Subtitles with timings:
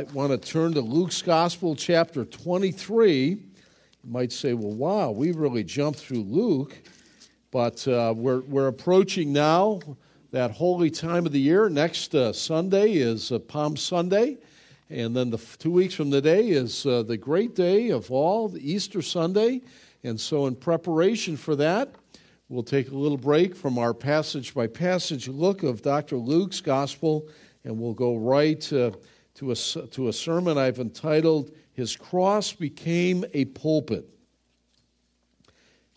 [0.00, 3.26] Might want to turn to Luke's Gospel, chapter 23.
[3.26, 3.38] You
[4.02, 6.74] might say, well, wow, we really jumped through Luke.
[7.50, 9.80] But uh, we're, we're approaching now
[10.30, 11.68] that holy time of the year.
[11.68, 14.38] Next uh, Sunday is uh, Palm Sunday.
[14.88, 18.72] And then the two weeks from today is uh, the great day of all, the
[18.72, 19.60] Easter Sunday.
[20.02, 21.94] And so, in preparation for that,
[22.48, 26.16] we'll take a little break from our passage by passage look of Dr.
[26.16, 27.28] Luke's Gospel,
[27.64, 28.72] and we'll go right
[29.40, 34.06] to a, to a sermon I've entitled, His Cross Became a Pulpit.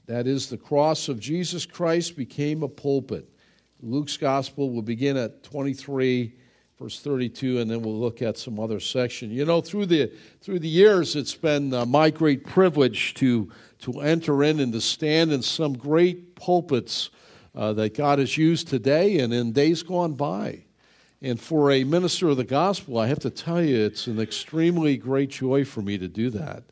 [0.05, 3.29] That is, the cross of Jesus Christ became a pulpit.
[3.81, 6.33] Luke's gospel will begin at 23,
[6.79, 9.29] verse 32, and then we'll look at some other section.
[9.29, 13.99] You know, through the, through the years, it's been uh, my great privilege to, to
[13.99, 17.09] enter in and to stand in some great pulpits
[17.55, 20.63] uh, that God has used today and in days gone by.
[21.25, 24.97] And for a minister of the gospel, I have to tell you, it's an extremely
[24.97, 26.63] great joy for me to do that.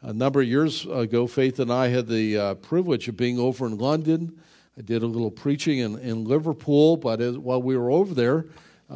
[0.00, 3.66] A number of years ago, Faith and I had the uh, privilege of being over
[3.66, 4.38] in London.
[4.78, 8.46] I did a little preaching in, in Liverpool, but as, while we were over there,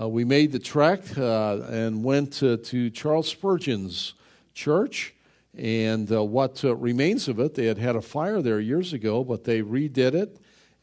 [0.01, 4.15] uh, we made the trek uh, and went to, to, Charles Spurgeon's
[4.55, 5.13] church.
[5.57, 9.25] And uh, what uh, remains of it, they had had a fire there years ago,
[9.25, 10.37] but they redid it.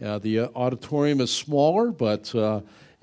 [0.03, 2.35] Uh, the auditorium is smaller, but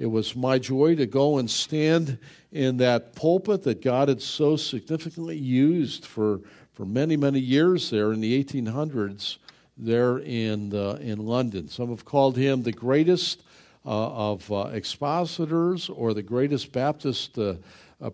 [0.03, 2.19] it was my joy to go and stand
[2.51, 6.41] in that pulpit that God had so significantly used for,
[6.73, 9.39] for many, many years there in the 1800s
[9.77, 11.69] there in, uh, in London.
[11.69, 13.45] Some have called him the greatest
[13.87, 17.55] uh, of uh, expositors or the greatest Baptist uh,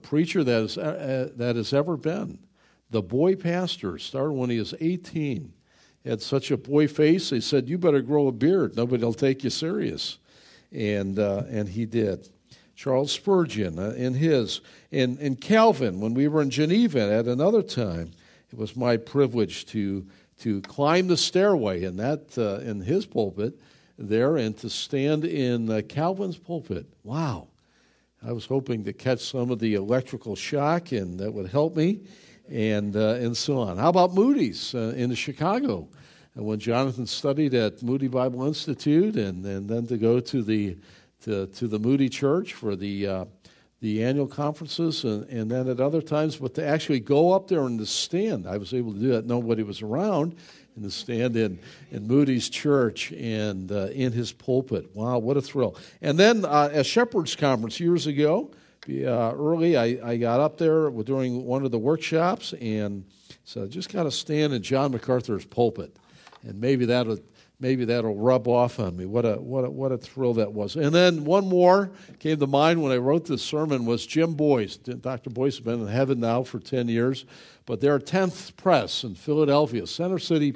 [0.03, 2.39] preacher that has, uh, that has ever been.
[2.91, 5.55] The boy pastor started when he was 18.
[6.05, 8.77] He had such a boy face, they said, You better grow a beard.
[8.77, 10.19] Nobody will take you serious
[10.73, 12.29] and uh, and he did.
[12.79, 14.61] Charles Spurgeon uh, in his,
[14.93, 18.13] in, in Calvin, when we were in Geneva at another time,
[18.53, 20.07] it was my privilege to,
[20.39, 23.59] to climb the stairway in, that, uh, in his pulpit
[23.99, 26.87] there and to stand in uh, Calvin's pulpit.
[27.03, 27.49] Wow.
[28.25, 32.03] I was hoping to catch some of the electrical shock, and that would help me,
[32.49, 33.77] and, uh, and so on.
[33.77, 35.89] How about Moody's uh, in Chicago?
[36.39, 40.77] And when Jonathan studied at Moody Bible Institute, and, and then to go to the
[41.23, 43.25] to, to the Moody Church for the uh,
[43.81, 47.63] the annual conferences, and, and then at other times, but to actually go up there
[47.63, 49.27] and to stand, I was able to do that.
[49.27, 50.37] Nobody was around,
[50.77, 51.59] and to stand in
[51.91, 54.95] in Moody's church and uh, in his pulpit.
[54.95, 55.77] Wow, what a thrill!
[56.03, 58.53] And then uh, at Shepherd's Conference years ago,
[58.89, 63.05] uh, early, I, I got up there during one of the workshops, and
[63.43, 65.97] so just got to stand in John MacArthur's pulpit
[66.43, 67.19] and maybe that'll
[67.61, 69.05] maybe that'll rub off on me.
[69.05, 70.77] What a what a, what a thrill that was.
[70.77, 74.77] And then one more came to mind when I wrote this sermon was Jim Boice.
[74.77, 75.31] Dr.
[75.31, 77.25] Boice has been in heaven now for ten years,
[77.67, 80.55] but their Tenth Pres in Philadelphia, Center City,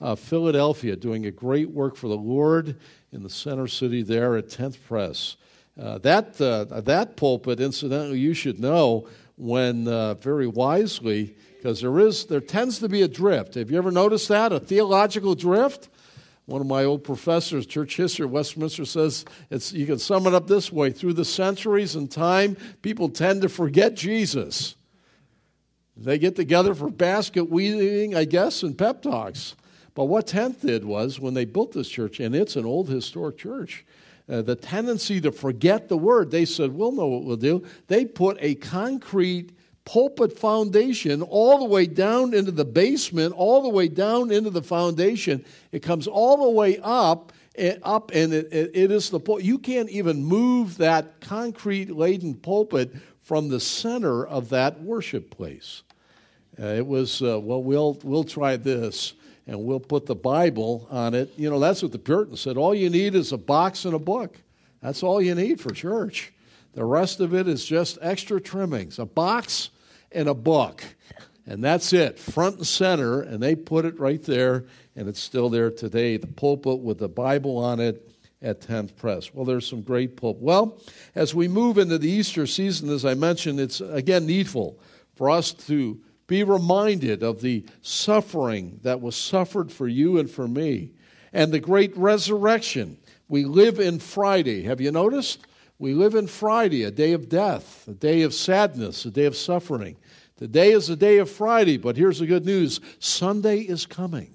[0.00, 2.76] uh, Philadelphia, doing a great work for the Lord
[3.12, 5.36] in the Center City there at Tenth Pres.
[5.80, 11.98] Uh, that uh, that pulpit, incidentally, you should know when uh, very wisely because there
[11.98, 13.54] is there tends to be a drift.
[13.54, 15.88] Have you ever noticed that a theological drift?
[16.46, 20.34] One of my old professors, church history at Westminster, says it's, you can sum it
[20.34, 24.76] up this way: through the centuries and time, people tend to forget Jesus.
[25.96, 29.56] They get together for basket weaving, I guess, and pep talks.
[29.94, 33.36] But what Tenth did was when they built this church, and it's an old historic
[33.36, 33.84] church.
[34.28, 37.64] Uh, the tendency to forget the word, they said, We'll know what we'll do.
[37.88, 39.57] They put a concrete
[39.88, 44.62] pulpit foundation all the way down into the basement, all the way down into the
[44.62, 45.42] foundation.
[45.72, 49.18] It comes all the way up, and eh, up, and it, it, it is the
[49.40, 55.84] you can't even move that concrete laden pulpit from the center of that worship place.
[56.60, 59.14] Uh, it was uh, well, we'll we'll try this.
[59.46, 61.32] And we'll put the Bible on it.
[61.38, 62.58] You know, that's what the Puritans said.
[62.58, 64.36] All you need is a box and a book.
[64.82, 66.34] That's all you need for church.
[66.74, 68.98] The rest of it is just extra trimmings.
[68.98, 69.70] A box
[70.12, 70.82] and a book.
[71.46, 73.20] And that's it, front and center.
[73.20, 76.16] And they put it right there, and it's still there today.
[76.16, 78.08] The pulpit with the Bible on it,
[78.42, 79.34] at 10th Pres.
[79.34, 80.38] Well, there's some great pulp.
[80.40, 80.78] Well,
[81.14, 84.78] as we move into the Easter season, as I mentioned, it's again needful
[85.16, 90.46] for us to be reminded of the suffering that was suffered for you and for
[90.46, 90.92] me
[91.32, 92.98] and the great resurrection.
[93.28, 94.62] We live in Friday.
[94.62, 95.40] Have you noticed?
[95.78, 99.36] We live in Friday, a day of death, a day of sadness, a day of
[99.36, 99.96] suffering.
[100.36, 104.34] Today is a day of Friday, but here's the good news Sunday is coming.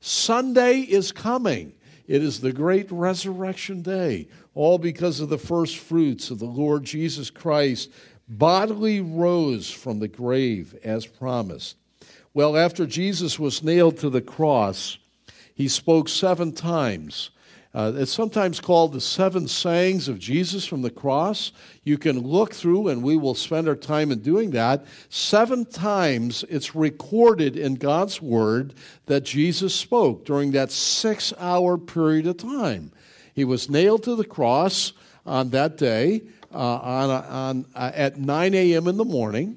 [0.00, 1.72] Sunday is coming.
[2.08, 6.82] It is the great resurrection day, all because of the first fruits of the Lord
[6.82, 7.90] Jesus Christ
[8.28, 11.76] bodily rose from the grave as promised.
[12.34, 14.98] Well, after Jesus was nailed to the cross,
[15.54, 17.30] he spoke seven times.
[17.74, 21.52] Uh, it's sometimes called the seven sayings of Jesus from the cross.
[21.84, 24.84] You can look through, and we will spend our time in doing that.
[25.08, 28.74] Seven times it's recorded in God's Word
[29.06, 32.92] that Jesus spoke during that six hour period of time.
[33.34, 34.92] He was nailed to the cross
[35.24, 36.22] on that day
[36.52, 38.86] uh, on, on, uh, at 9 a.m.
[38.86, 39.56] in the morning.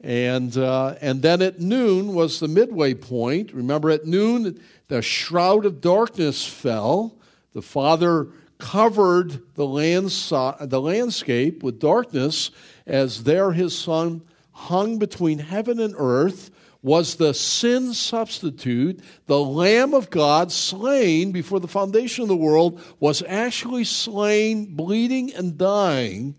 [0.00, 3.52] And, uh, and then at noon was the midway point.
[3.52, 7.16] Remember, at noon, the shroud of darkness fell.
[7.54, 8.28] The Father
[8.58, 12.50] covered the, lands, the landscape with darkness
[12.86, 14.22] as there his Son
[14.52, 16.50] hung between heaven and earth,
[16.82, 22.78] was the sin substitute, the Lamb of God slain before the foundation of the world,
[23.00, 26.34] was actually slain, bleeding and dying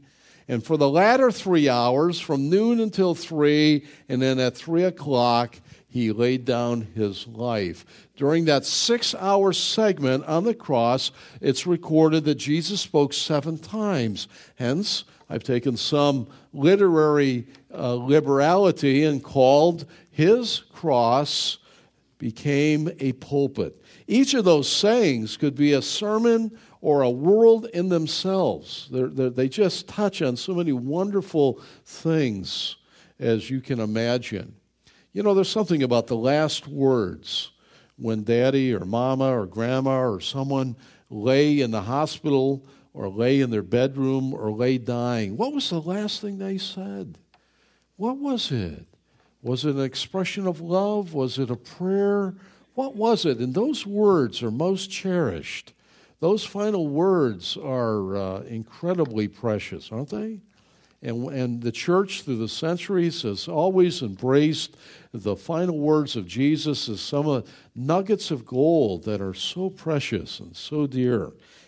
[0.47, 5.59] and for the latter three hours, from noon until three, and then at three o'clock,
[5.88, 8.05] he laid down his life.
[8.15, 14.27] During that six hour segment on the cross, it's recorded that Jesus spoke seven times.
[14.56, 21.57] Hence, I've taken some literary uh, liberality and called his cross
[22.17, 23.81] became a pulpit.
[24.07, 28.88] Each of those sayings could be a sermon or a world in themselves.
[28.91, 32.77] They're, they're, they just touch on so many wonderful things
[33.19, 34.56] as you can imagine.
[35.12, 37.51] You know, there's something about the last words
[37.97, 40.75] when daddy or mama or grandma or someone
[41.09, 45.38] lay in the hospital or lay in their bedroom or lay dying.
[45.38, 47.18] What was the last thing they said?
[47.97, 48.86] What was it?
[49.42, 51.13] Was it an expression of love?
[51.13, 52.33] Was it a prayer?
[52.74, 53.38] What was it?
[53.38, 55.74] And those words are most cherished
[56.19, 60.39] those final words are uh, incredibly precious, aren't they?
[61.06, 64.75] And, and the church through the centuries has always embraced
[65.13, 67.42] the final words of Jesus as some uh,
[67.75, 71.25] nuggets of gold that are so precious and so dear.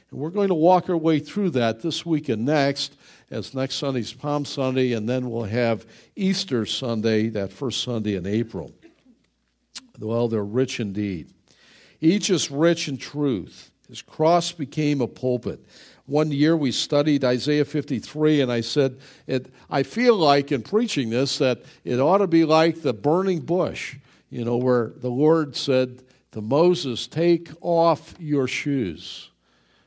[0.09, 2.97] And we're going to walk our way through that this week and next,
[3.29, 5.85] as next Sunday's Palm Sunday, and then we'll have
[6.15, 8.71] Easter Sunday, that first Sunday in April.
[9.99, 11.29] Well, they're rich indeed.
[12.01, 13.69] Each is rich in truth.
[13.87, 15.63] His cross became a pulpit.
[16.07, 21.09] One year we studied Isaiah 53, and I said, it, I feel like in preaching
[21.09, 23.97] this that it ought to be like the burning bush,
[24.29, 29.31] you know, where the Lord said to Moses, Take off your shoes.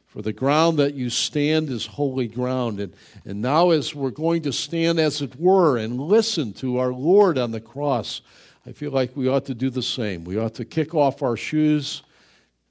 [0.08, 2.80] For the ground that you stand is holy ground.
[2.80, 2.92] And,
[3.24, 7.38] and now, as we're going to stand, as it were, and listen to our Lord
[7.38, 8.20] on the cross,
[8.66, 10.24] I feel like we ought to do the same.
[10.24, 12.02] We ought to kick off our shoes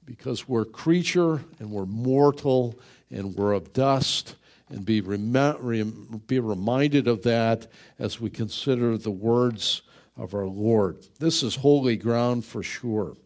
[0.04, 2.78] because we're creature and we're mortal
[3.10, 4.36] and we're of dust
[4.68, 7.66] and be, rem- be reminded of that
[7.98, 9.82] as we consider the words
[10.16, 10.98] of our Lord.
[11.18, 13.16] This is holy ground for sure.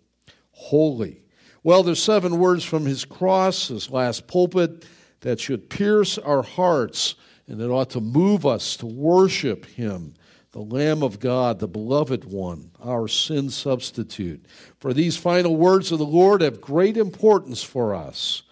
[0.53, 1.23] Holy.
[1.62, 4.87] Well, there's seven words from his cross, his last pulpit,
[5.21, 7.14] that should pierce our hearts
[7.47, 10.14] and it ought to move us to worship him
[10.53, 14.47] the Lamb of God, the beloved one, our sin substitute.
[14.79, 18.44] For these final words of the Lord have great importance for us.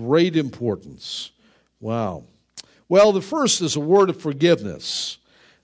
[0.00, 1.30] Great importance.
[1.78, 2.24] Wow.
[2.88, 5.18] Well, the first is a word of forgiveness.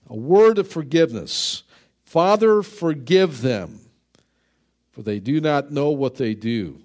[0.09, 1.63] A word of forgiveness.
[2.05, 3.79] Father, forgive them,
[4.91, 6.79] for they do not know what they do.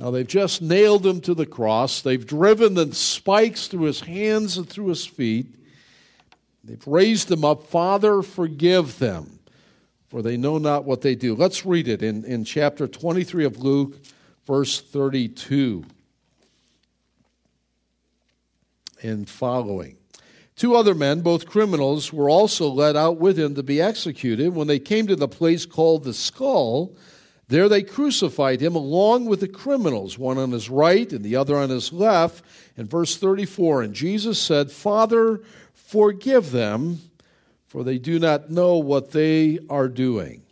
[0.00, 2.02] Now, they've just nailed him to the cross.
[2.02, 5.46] They've driven the spikes through his hands and through his feet.
[6.64, 7.68] They've raised them up.
[7.68, 9.38] Father, forgive them,
[10.08, 11.36] for they know not what they do.
[11.36, 13.94] Let's read it in, in chapter 23 of Luke,
[14.44, 15.84] verse 32
[19.04, 19.96] and following.
[20.56, 24.54] Two other men, both criminals, were also led out with him to be executed.
[24.54, 26.96] When they came to the place called the skull,
[27.46, 31.56] there they crucified him along with the criminals, one on his right and the other
[31.56, 32.44] on his left.
[32.76, 35.40] In verse 34, and Jesus said, Father,
[35.94, 36.98] Forgive them,
[37.66, 40.42] for they do not know what they are doing.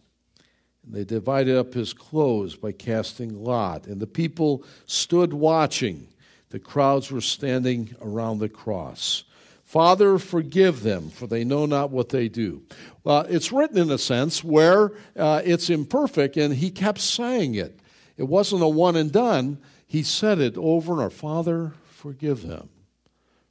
[0.85, 3.89] And they divided up his clothes by casting lot.
[3.89, 6.07] And the people stood watching.
[6.53, 9.25] The crowds were standing around the cross.
[9.65, 12.61] Father, forgive them, for they know not what they do.
[13.05, 17.81] Well, it's written in a sense where uh, it's imperfect, and he kept saying it.
[18.19, 19.61] It wasn't a one and done.
[19.87, 22.69] He said it over and over Father, forgive them,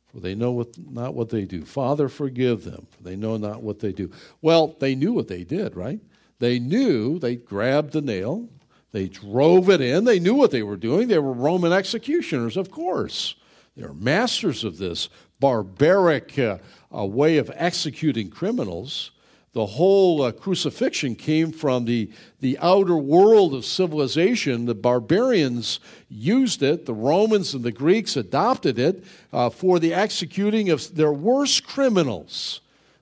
[0.06, 1.66] for they know what, not what they do.
[1.66, 4.12] Father, forgive them, for they know not what they do.
[4.44, 6.00] Well, they knew what they did, right?
[6.38, 8.48] They knew they grabbed the nail,
[8.92, 11.08] they drove it in, they knew what they were doing.
[11.08, 13.36] They were Roman executioners, of course.
[13.76, 16.58] They're masters of this barbaric uh,
[16.96, 19.12] uh, way of executing criminals.
[19.54, 24.66] The whole uh, crucifixion came from the, the outer world of civilization.
[24.66, 25.80] The barbarians
[26.10, 31.12] used it, the Romans and the Greeks adopted it uh, for the executing of their
[31.12, 32.62] worst criminals.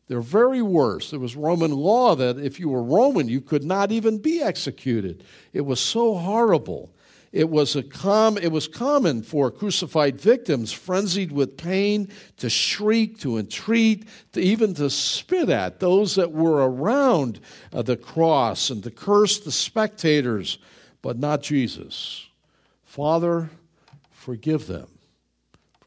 [0.09, 1.13] Their very worst.
[1.13, 5.23] It was Roman law that if you were Roman, you could not even be executed.
[5.53, 6.89] It was so horrible.
[7.31, 13.19] It was, a com- it was common for crucified victims, frenzied with pain, to shriek,
[13.19, 17.39] to entreat, to even to spit at those that were around
[17.71, 20.57] uh, the cross and to curse the spectators,
[21.03, 22.25] but not Jesus.
[22.83, 23.51] Father,
[24.09, 24.87] forgive them,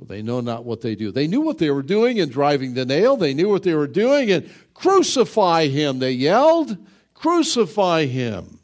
[0.02, 1.11] for they know not what they do.
[1.11, 3.87] They knew what they were doing in driving the nail, they knew what they were
[3.87, 6.76] doing, in crucify him, they yelled.
[7.14, 8.59] Crucify him.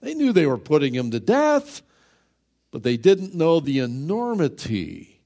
[0.00, 1.82] They knew they were putting him to death
[2.70, 5.20] but they didn't know the enormity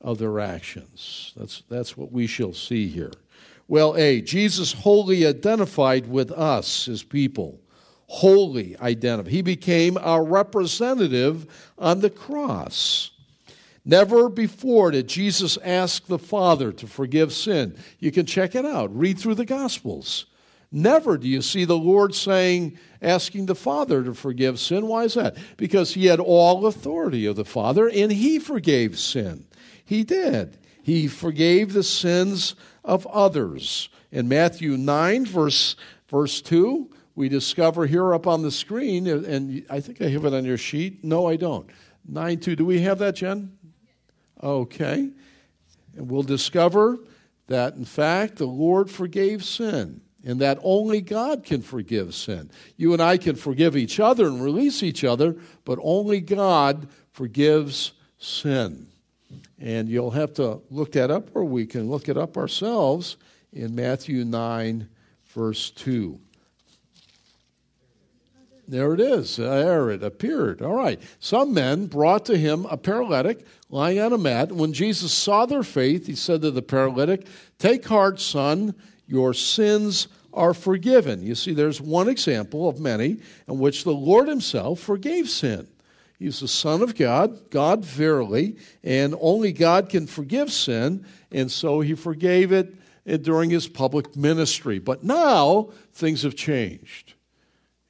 [0.00, 1.32] of their actions.
[1.36, 3.12] That's, that's what we shall see here.
[3.66, 7.60] Well, A, Jesus wholly identified with us, his people.
[8.08, 9.32] Wholly identified.
[9.32, 13.12] He became our representative on the cross.
[13.84, 17.76] Never before did Jesus ask the Father to forgive sin.
[17.98, 18.96] You can check it out.
[18.96, 20.26] Read through the Gospels.
[20.72, 24.88] Never do you see the Lord saying, asking the Father to forgive sin.
[24.88, 25.36] Why is that?
[25.56, 29.46] Because he had all authority of the Father and he forgave sin.
[29.84, 30.58] He did.
[30.82, 33.88] He forgave the sins of others.
[34.10, 35.76] In Matthew 9, verse,
[36.08, 40.34] verse 2, we discover here up on the screen, and I think I have it
[40.34, 41.04] on your sheet.
[41.04, 41.68] No, I don't.
[42.08, 42.56] 9 2.
[42.56, 43.56] Do we have that, Jen?
[44.44, 45.10] Okay.
[45.96, 46.98] And we'll discover
[47.46, 52.50] that, in fact, the Lord forgave sin and that only God can forgive sin.
[52.76, 57.92] You and I can forgive each other and release each other, but only God forgives
[58.18, 58.88] sin.
[59.58, 63.16] And you'll have to look that up, or we can look it up ourselves
[63.52, 64.88] in Matthew 9,
[65.26, 66.18] verse 2.
[68.66, 69.36] There it is.
[69.36, 70.62] There it appeared.
[70.62, 71.00] All right.
[71.18, 74.52] Some men brought to him a paralytic lying on a mat.
[74.52, 77.26] When Jesus saw their faith, he said to the paralytic,
[77.58, 78.74] Take heart, son
[79.06, 81.24] your sins are forgiven.
[81.24, 83.18] You see, there's one example of many
[83.48, 85.68] in which the Lord Himself forgave sin.
[86.18, 91.80] He's the Son of God, God verily, and only God can forgive sin, and so
[91.80, 92.74] He forgave it
[93.22, 94.78] during His public ministry.
[94.78, 97.13] But now things have changed.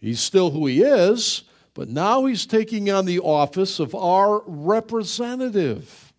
[0.04, 6.12] He's still who He is, but now He's taking on the office of our representative.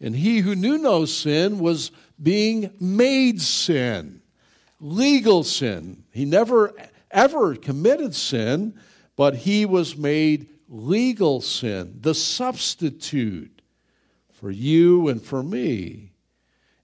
[0.00, 1.90] And He who knew no sin was
[2.20, 4.22] being made sin,
[4.80, 6.04] legal sin.
[6.10, 6.74] He never
[7.10, 8.78] ever committed sin,
[9.14, 13.60] but he was made legal sin, the substitute
[14.32, 16.12] for you and for me.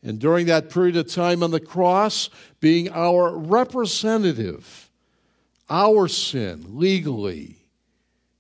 [0.03, 2.29] And during that period of time on the cross,
[2.61, 4.88] being our representative,
[5.71, 7.57] our sin legally,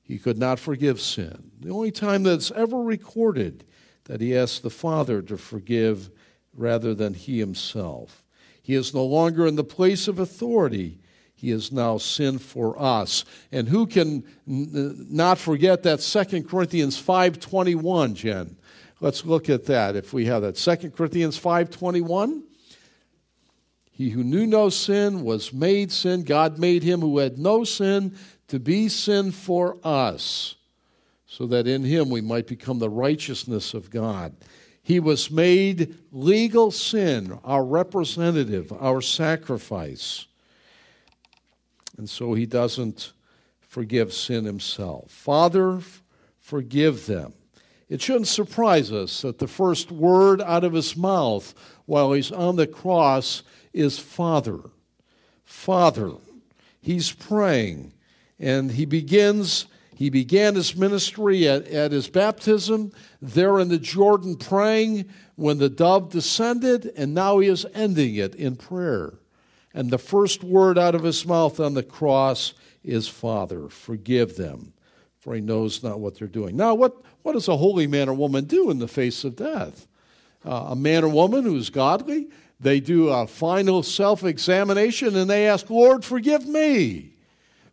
[0.02, 1.50] he could not forgive sin.
[1.60, 3.64] The only time that's ever recorded
[4.04, 6.10] that he asked the Father to forgive
[6.54, 8.24] rather than he himself.
[8.62, 10.98] He is no longer in the place of authority.
[11.34, 13.24] He is now sin for us.
[13.52, 18.56] And who can not forget that 2 Corinthians 5:21, Jen?
[19.00, 20.56] Let's look at that if we have that.
[20.56, 22.42] 2 Corinthians 5:21
[23.98, 26.22] He who knew no sin was made sin.
[26.22, 30.54] God made him who had no sin to be sin for us,
[31.26, 34.36] so that in him we might become the righteousness of God.
[34.84, 40.26] He was made legal sin, our representative, our sacrifice.
[41.96, 43.12] And so he doesn't
[43.58, 45.10] forgive sin himself.
[45.10, 45.80] Father,
[46.38, 47.32] forgive them.
[47.88, 51.52] It shouldn't surprise us that the first word out of his mouth
[51.86, 53.42] while he's on the cross
[53.78, 54.58] is Father.
[55.44, 56.12] Father.
[56.80, 57.92] He's praying,
[58.38, 64.36] and he begins he began his ministry at, at his baptism, there in the Jordan
[64.36, 69.14] praying when the dove descended, and now he is ending it in prayer.
[69.74, 72.54] And the first word out of his mouth on the cross
[72.84, 74.72] is Father, forgive them,
[75.18, 76.56] for he knows not what they're doing.
[76.56, 79.88] Now, what, what does a holy man or woman do in the face of death?
[80.44, 82.28] Uh, a man or woman who's godly,
[82.60, 87.14] they do a final self examination and they ask, Lord, forgive me.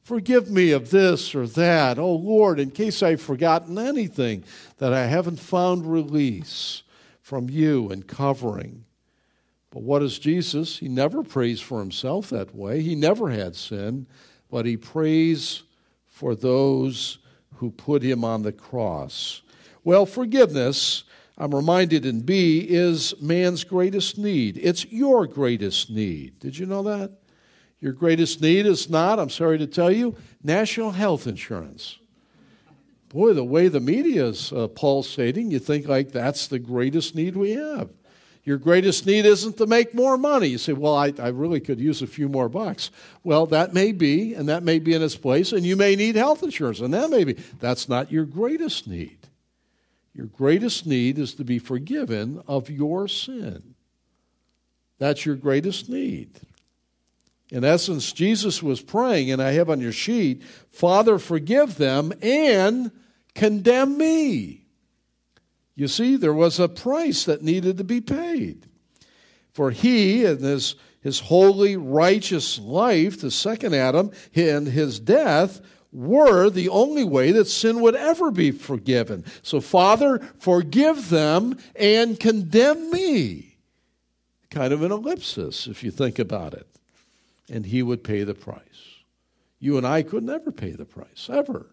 [0.04, 1.98] Forgive me of this or that.
[1.98, 4.44] Oh, Lord, in case I've forgotten anything
[4.77, 6.84] that I haven't found release
[7.22, 8.86] from you and covering.
[9.72, 10.77] But what is Jesus?
[10.77, 12.82] He never prays for himself that way.
[12.82, 14.06] He never had sin,
[14.51, 15.63] but he prays
[16.06, 17.18] for those
[17.56, 19.42] who put him on the cross.
[19.84, 21.04] Well, forgiveness,
[21.38, 24.58] I'm reminded in B, is man's greatest need.
[24.58, 26.39] It's your greatest need.
[26.39, 27.12] Did you know that?
[27.82, 32.00] Your greatest need is not, I'm sorry to tell you, national health insurance.
[33.10, 37.36] Boy, the way the media is uh, pulsating, you think like that's the greatest need
[37.36, 37.89] we have.
[38.46, 40.48] Your greatest need isn't to make more money.
[40.48, 42.92] You say, well, I, I really could use a few more bucks.
[43.24, 46.15] Well, that may be, and that may be in its place, and you may need
[46.15, 47.34] health insurance, and that may be.
[47.60, 49.18] That's not your greatest need.
[50.15, 53.75] Your greatest need is to be forgiven of your sin.
[54.98, 56.39] That's your greatest need.
[57.51, 60.41] In essence, Jesus was praying, and I have on your sheet,
[60.72, 62.91] Father, forgive them and
[63.36, 64.65] condemn me.
[65.75, 68.67] You see, there was a price that needed to be paid.
[69.51, 75.60] For he and his, his holy, righteous life, the second Adam, and his death
[75.95, 79.23] were the only way that sin would ever be forgiven.
[79.41, 83.55] So, Father, forgive them and condemn me.
[84.49, 86.67] Kind of an ellipsis, if you think about it.
[87.49, 88.61] And he would pay the price.
[89.59, 91.67] You and I could never pay the price, ever.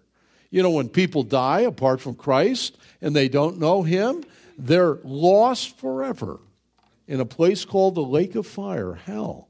[0.50, 4.22] You know, when people die apart from Christ and they don't know Him,
[4.56, 6.40] they're lost forever
[7.08, 9.48] in a place called the lake of fire, hell.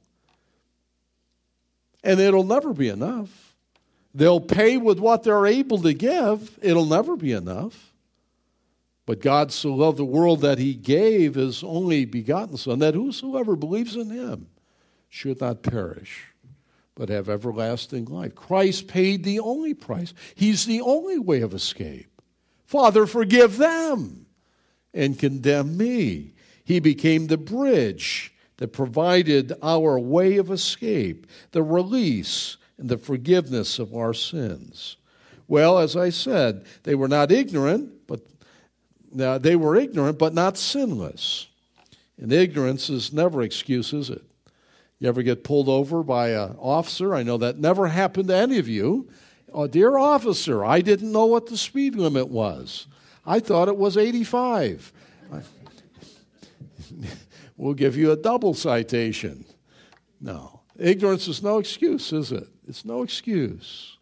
[2.04, 3.51] And it'll never be enough.
[4.14, 7.92] They'll pay with what they're able to give, it'll never be enough.
[9.06, 13.56] But God so loved the world that He gave His only begotten Son, that whosoever
[13.56, 14.48] believes in Him
[15.08, 16.32] should not perish
[16.94, 18.34] but have everlasting life.
[18.34, 22.20] Christ paid the only price, He's the only way of escape.
[22.64, 24.26] Father, forgive them
[24.94, 26.34] and condemn me.
[26.64, 33.78] He became the bridge that provided our way of escape, the release and the forgiveness
[33.78, 34.96] of our sins.
[35.46, 38.26] Well, as I said, they were not ignorant, but
[39.18, 41.46] uh, they were ignorant, but not sinless.
[42.18, 44.24] And ignorance is never excuse, is it?
[44.98, 47.14] You ever get pulled over by an officer?
[47.14, 49.08] I know that never happened to any of you.
[49.52, 52.88] Oh, dear officer, I didn't know what the speed limit was.
[53.24, 54.92] I thought it was 85.
[57.56, 59.44] we'll give you a double citation.
[60.20, 60.62] No.
[60.76, 62.48] Ignorance is no excuse, is it?
[62.66, 63.96] It's no excuse.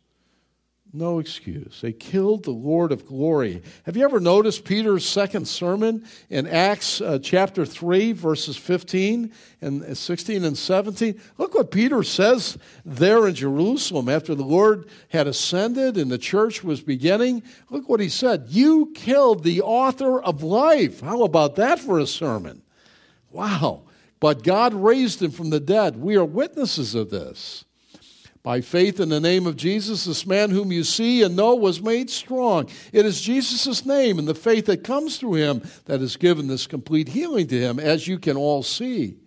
[0.92, 1.80] No excuse.
[1.80, 3.62] They killed the Lord of glory.
[3.84, 9.96] Have you ever noticed Peter's second sermon in Acts uh, chapter 3, verses 15 and
[9.96, 11.20] 16 and 17?
[11.38, 16.64] Look what Peter says there in Jerusalem after the Lord had ascended and the church
[16.64, 17.44] was beginning.
[17.70, 21.02] Look what he said You killed the author of life.
[21.02, 22.62] How about that for a sermon?
[23.30, 23.82] Wow.
[24.18, 25.96] But God raised him from the dead.
[25.96, 27.64] We are witnesses of this.
[28.42, 31.82] By faith in the name of Jesus, this man whom you see and know was
[31.82, 32.70] made strong.
[32.90, 36.66] It is Jesus' name and the faith that comes through him that has given this
[36.66, 39.18] complete healing to him, as you can all see.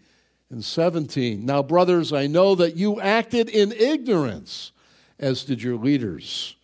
[0.49, 4.71] In 17, now, brothers, I know that you acted in ignorance,
[5.19, 6.56] as did your leaders.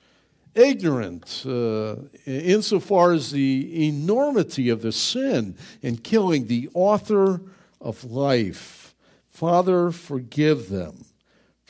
[0.55, 7.41] Ignorant, uh, insofar as the enormity of the sin in killing the author
[7.79, 8.95] of life.
[9.29, 11.05] Father, forgive them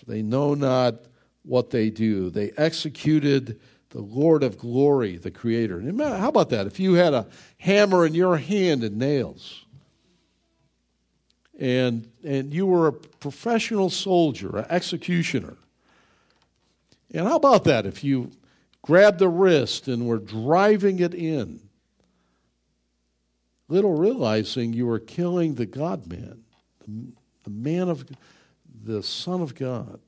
[0.09, 0.95] they know not
[1.43, 2.31] what they do.
[2.31, 3.59] They executed
[3.91, 5.81] the Lord of glory, the Creator.
[5.99, 6.65] How about that?
[6.65, 7.27] If you had a
[7.59, 9.65] hammer in your hand and nails,
[11.59, 15.57] and, and you were a professional soldier, an executioner,
[17.13, 18.31] and how about that if you
[18.81, 21.59] grabbed the wrist and were driving it in,
[23.67, 26.43] little realizing you were killing the God man,
[26.87, 27.11] the,
[27.43, 28.05] the man of
[28.89, 29.99] the Son of God,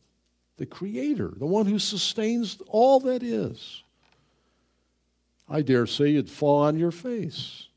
[0.58, 3.84] the Creator, the one who sustains all that is.
[5.48, 7.68] I dare say you'd fall on your face.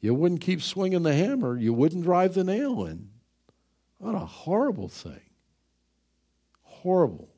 [0.00, 3.10] You wouldn't keep swinging the hammer, you wouldn't drive the nail in.
[3.98, 5.20] What a horrible thing.
[6.62, 7.28] Horrible.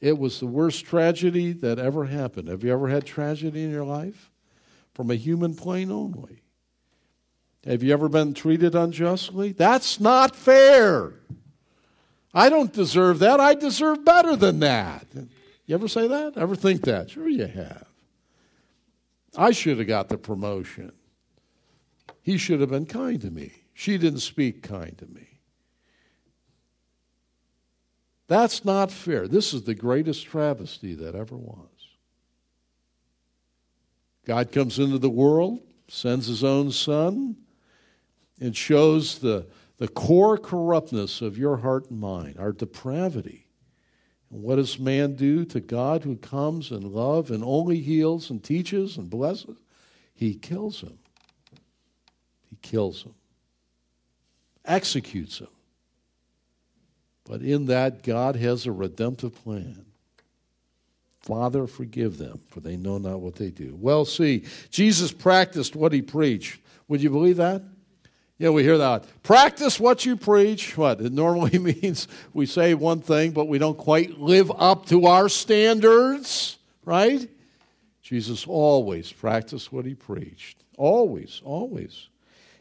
[0.00, 2.48] It was the worst tragedy that ever happened.
[2.48, 4.30] Have you ever had tragedy in your life?
[4.94, 6.39] From a human plane only.
[7.66, 9.52] Have you ever been treated unjustly?
[9.52, 11.14] That's not fair.
[12.32, 13.40] I don't deserve that.
[13.40, 15.06] I deserve better than that.
[15.66, 16.36] You ever say that?
[16.36, 17.10] Ever think that?
[17.10, 17.86] Sure, you have.
[19.36, 20.92] I should have got the promotion.
[22.22, 23.52] He should have been kind to me.
[23.74, 25.26] She didn't speak kind to me.
[28.26, 29.26] That's not fair.
[29.26, 31.66] This is the greatest travesty that ever was.
[34.24, 37.36] God comes into the world, sends his own son,
[38.40, 43.46] and shows the, the core corruptness of your heart and mind, our depravity.
[44.30, 48.42] And what does man do to God who comes and love and only heals and
[48.42, 49.58] teaches and blesses?
[50.14, 50.98] He kills him.
[52.48, 53.14] He kills him,
[54.64, 55.48] executes him.
[57.24, 59.86] But in that, God has a redemptive plan.
[61.20, 63.76] Father, forgive them, for they know not what they do.
[63.78, 66.60] Well, see, Jesus practiced what he preached.
[66.88, 67.62] Would you believe that?
[68.40, 69.04] Yeah, we hear that.
[69.22, 70.74] Practice what you preach.
[70.74, 71.02] What?
[71.02, 75.28] It normally means we say one thing, but we don't quite live up to our
[75.28, 77.28] standards, right?
[78.00, 80.64] Jesus always practiced what he preached.
[80.78, 82.08] Always, always.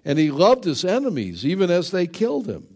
[0.03, 2.75] And he loved his enemies, even as they killed him.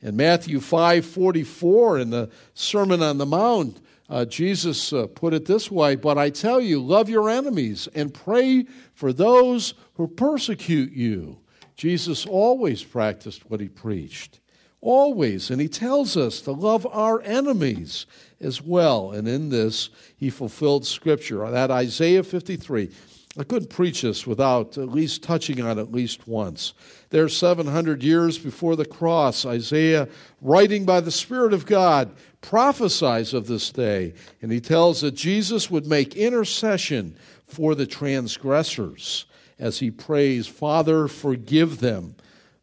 [0.00, 5.46] In Matthew 5 44, in the Sermon on the Mount, uh, Jesus uh, put it
[5.46, 10.90] this way But I tell you, love your enemies and pray for those who persecute
[10.90, 11.38] you.
[11.76, 14.40] Jesus always practiced what he preached.
[14.80, 15.50] Always.
[15.50, 18.06] And he tells us to love our enemies
[18.40, 19.12] as well.
[19.12, 21.50] And in this, he fulfilled Scripture.
[21.50, 22.90] That Isaiah 53.
[23.36, 26.74] I couldn't preach this without at least touching on it at least once.
[27.10, 30.08] There, 700 years before the cross, Isaiah,
[30.40, 34.14] writing by the Spirit of God, prophesies of this day.
[34.40, 39.26] And he tells that Jesus would make intercession for the transgressors
[39.58, 42.16] as he prays, Father, forgive them,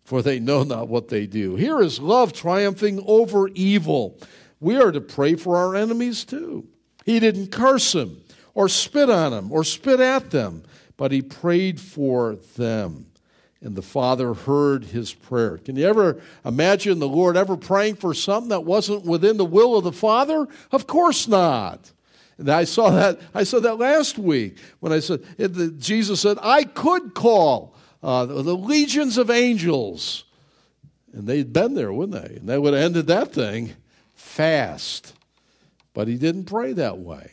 [0.04, 1.56] for they know not what they do.
[1.56, 4.20] Here is love triumphing over evil.
[4.60, 6.68] We are to pray for our enemies too.
[7.06, 8.22] He didn't curse them
[8.54, 10.64] or spit on them or spit at them,
[10.98, 13.08] but he prayed for them.
[13.64, 15.58] And the Father heard his prayer.
[15.58, 19.78] Can you ever imagine the Lord ever praying for something that wasn't within the will
[19.78, 20.48] of the Father?
[20.72, 21.92] Of course not.
[22.50, 23.20] I saw that.
[23.34, 25.24] I saw that last week when I said
[25.80, 30.26] Jesus said I could call uh, the legions of angels,
[31.14, 32.36] and they'd been there, wouldn't they?
[32.38, 33.74] And they would have ended that thing
[34.16, 35.14] fast.
[35.94, 37.32] But he didn't pray that way.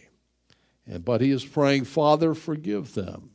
[0.87, 3.31] And, but he is praying, Father, forgive them.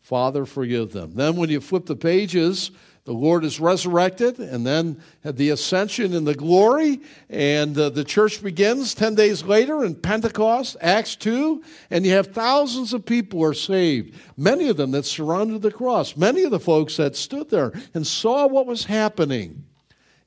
[0.00, 1.14] Father, forgive them.
[1.14, 2.70] Then when you flip the pages,
[3.08, 8.42] the Lord is resurrected, and then the ascension in the glory, and uh, the church
[8.42, 13.54] begins 10 days later in Pentecost, Acts 2, and you have thousands of people are
[13.54, 14.14] saved.
[14.36, 18.06] Many of them that surrounded the cross, many of the folks that stood there and
[18.06, 19.64] saw what was happening.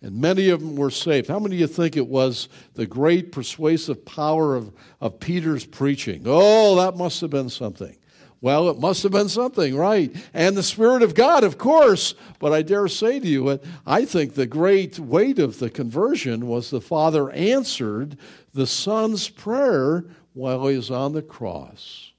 [0.01, 1.27] And many of them were saved.
[1.27, 6.23] How many of you think it was the great persuasive power of, of Peter's preaching?
[6.25, 7.95] Oh, that must have been something.
[8.41, 10.15] Well, it must have been something, right?
[10.33, 12.15] And the Spirit of God, of course.
[12.39, 16.71] But I dare say to you, I think the great weight of the conversion was
[16.71, 18.17] the Father answered
[18.53, 22.11] the Son's prayer while he was on the cross.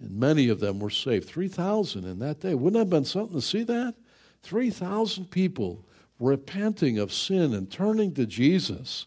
[0.00, 1.28] And many of them were saved.
[1.28, 2.54] 3,000 in that day.
[2.54, 3.94] Wouldn't that have been something to see that?
[4.42, 5.84] 3,000 people
[6.18, 9.06] repenting of sin and turning to Jesus.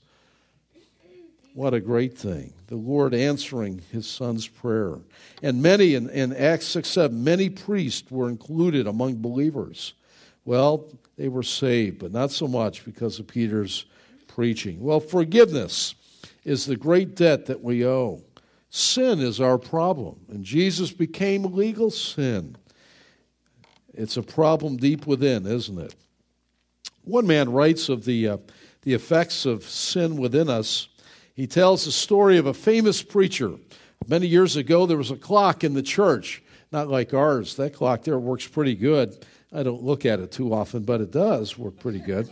[1.60, 2.54] What a great thing.
[2.68, 4.96] The Lord answering his son's prayer.
[5.44, 9.94] And many, in, in Acts 6 7, many priests were included among believers.
[10.46, 13.84] Well, they were saved, but not so much because of Peter's
[14.26, 14.80] preaching.
[14.80, 15.96] Well, forgiveness
[16.46, 18.22] is the great debt that we owe.
[18.70, 22.56] Sin is our problem, and Jesus became legal sin.
[23.94, 25.94] It's a problem deep within, isn't it?
[27.04, 28.38] One man writes of the, uh,
[28.84, 30.88] the effects of sin within us.
[31.40, 33.54] He tells the story of a famous preacher.
[34.10, 37.56] Many years ago, there was a clock in the church, not like ours.
[37.56, 39.26] That clock there works pretty good.
[39.54, 42.30] I don't look at it too often, but it does work pretty good.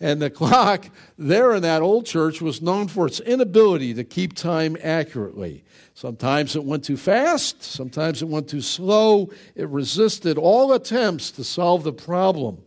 [0.00, 4.34] And the clock there in that old church was known for its inability to keep
[4.34, 5.62] time accurately.
[5.94, 9.30] Sometimes it went too fast, sometimes it went too slow.
[9.54, 12.60] It resisted all attempts to solve the problem.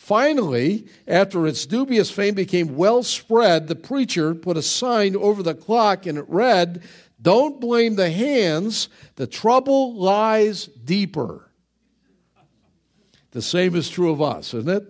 [0.00, 5.54] Finally, after its dubious fame became well spread, the preacher put a sign over the
[5.54, 6.82] clock and it read,
[7.20, 11.50] Don't blame the hands, the trouble lies deeper.
[13.32, 14.84] The same is true of us, isn't it?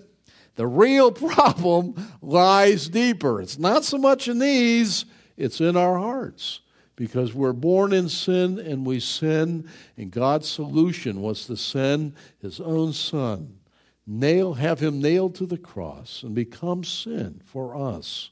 [0.54, 3.42] The real problem lies deeper.
[3.42, 6.60] It's not so much in these, it's in our hearts.
[6.94, 12.60] Because we're born in sin and we sin, and God's solution was to send His
[12.60, 13.59] own Son
[14.06, 18.30] nail, have him nailed to the cross and become sin for us.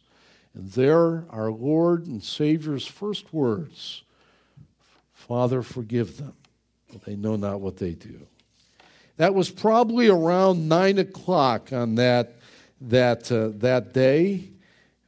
[0.54, 4.02] And there, our Lord and Savior's first words
[5.12, 6.32] Father, forgive them,
[7.04, 8.26] they know not what they do.
[9.18, 12.36] That was probably around 9 o'clock on that,
[12.80, 14.48] that, uh, that day.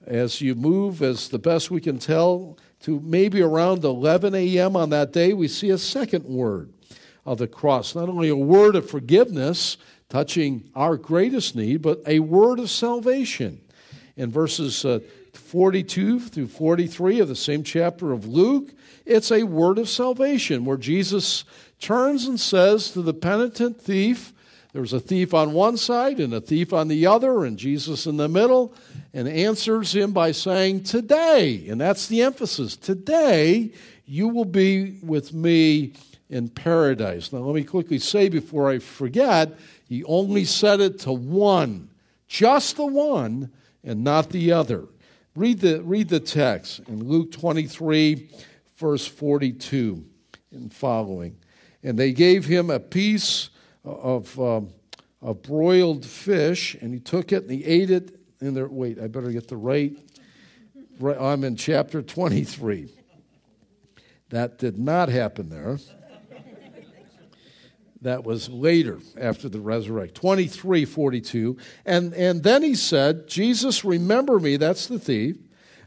[0.05, 4.75] As you move, as the best we can tell, to maybe around 11 a.m.
[4.75, 6.73] on that day, we see a second word
[7.25, 7.95] of the cross.
[7.95, 9.77] Not only a word of forgiveness
[10.11, 13.61] touching our greatest need, but a word of salvation.
[14.17, 14.99] In verses uh,
[15.33, 18.71] 42 through 43 of the same chapter of Luke,
[19.07, 21.45] it's a word of salvation where Jesus
[21.81, 24.35] turns and says to the penitent thief,
[24.73, 28.07] there was a thief on one side and a thief on the other, and Jesus
[28.07, 28.73] in the middle,
[29.13, 33.73] and answers him by saying, Today, and that's the emphasis, today
[34.07, 35.95] you will be with me
[36.29, 37.33] in paradise.
[37.33, 39.59] Now, let me quickly say before I forget,
[39.91, 41.91] he only said it to one,
[42.29, 43.51] just the one,
[43.83, 44.87] and not the other.
[45.35, 48.31] Read the, read the text in Luke 23,
[48.77, 50.05] verse 42
[50.53, 51.37] and following.
[51.83, 53.51] And they gave him a piece
[53.85, 54.69] of, um,
[55.21, 58.17] of broiled fish, and he took it and he ate it.
[58.41, 59.99] And there, wait, I better get the right.
[61.01, 62.95] right I'm in chapter 23.
[64.29, 65.79] That did not happen there.
[68.03, 70.15] That was later after the resurrection.
[70.15, 71.57] 23, 42.
[71.85, 75.37] And, and then he said, Jesus, remember me, that's the thief,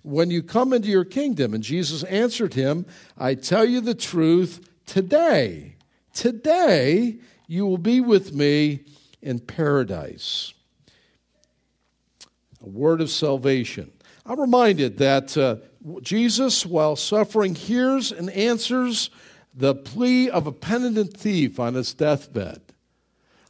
[0.04, 1.56] when you come into your kingdom.
[1.56, 2.86] And Jesus answered him,
[3.17, 5.76] I tell you the truth, today,
[6.13, 8.82] today you will be with me
[9.21, 10.54] in paradise.
[12.62, 13.91] A word of salvation.
[14.26, 15.58] I'm reminded that uh,
[16.02, 19.10] Jesus, while suffering, hears and answers
[19.53, 22.61] the plea of a penitent thief on his deathbed.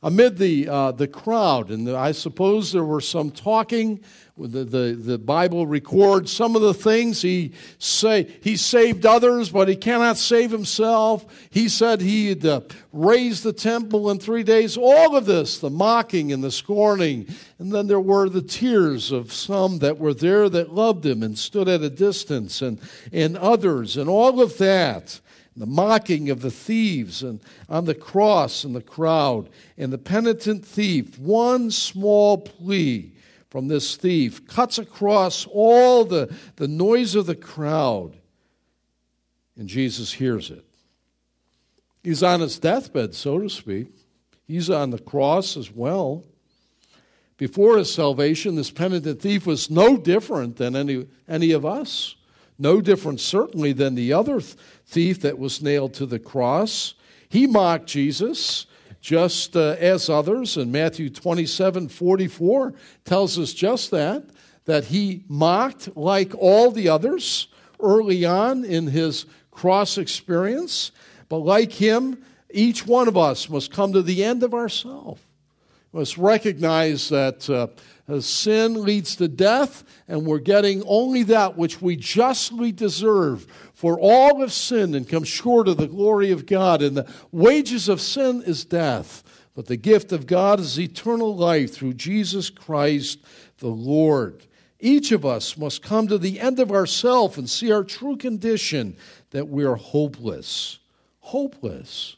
[0.02, 4.04] Amid the, uh, the crowd, and the, I suppose there were some talking,
[4.38, 9.70] the, the, the Bible records some of the things he say he saved others, but
[9.70, 11.26] he cannot save himself.
[11.50, 12.62] He said he'd uh,
[12.92, 14.76] raise the temple in three days.
[14.76, 17.26] All of this, the mocking and the scorning,
[17.58, 21.38] and then there were the tears of some that were there that loved him and
[21.38, 22.82] stood at a distance, and,
[23.14, 25.22] and others, and all of that
[25.56, 27.40] the mocking of the thieves and
[27.70, 33.14] on the cross and the crowd and the penitent thief one small plea
[33.50, 38.18] from this thief cuts across all the, the noise of the crowd.
[39.56, 40.66] And jesus hears it.
[42.04, 43.88] He's on his deathbed so to speak.
[44.48, 46.24] He's on the cross as well.
[47.38, 52.16] Before his salvation this penitent thief was no different than any, any of us
[52.58, 56.94] no different certainly than the other thief that was nailed to the cross.
[57.30, 58.66] He mocked Jesus
[59.02, 64.24] just uh, as others, and Matthew 27 44 tells us just that,
[64.66, 67.48] that he mocked like all the others
[67.82, 70.92] early on in his cross experience.
[71.28, 75.22] But like him, each one of us must come to the end of ourselves,
[75.92, 77.50] must recognize that.
[77.50, 77.68] Uh,
[78.08, 83.48] Uh, sin leads to death, and we're getting only that which we justly deserve.
[83.74, 87.88] For all have sinned and come short of the glory of God, and the wages
[87.88, 89.24] of sin is death.
[89.56, 93.20] But the gift of God is eternal life through Jesus Christ
[93.60, 94.46] the Lord.
[94.80, 98.98] Each of us must come to the end of ourself and see our true condition
[99.30, 100.80] that we are hopeless.
[101.22, 102.18] Hopeless.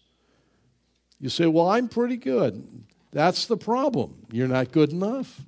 [1.20, 2.68] You say, Well, I'm pretty good.
[3.12, 4.16] That's the problem.
[4.32, 5.42] You're not good enough.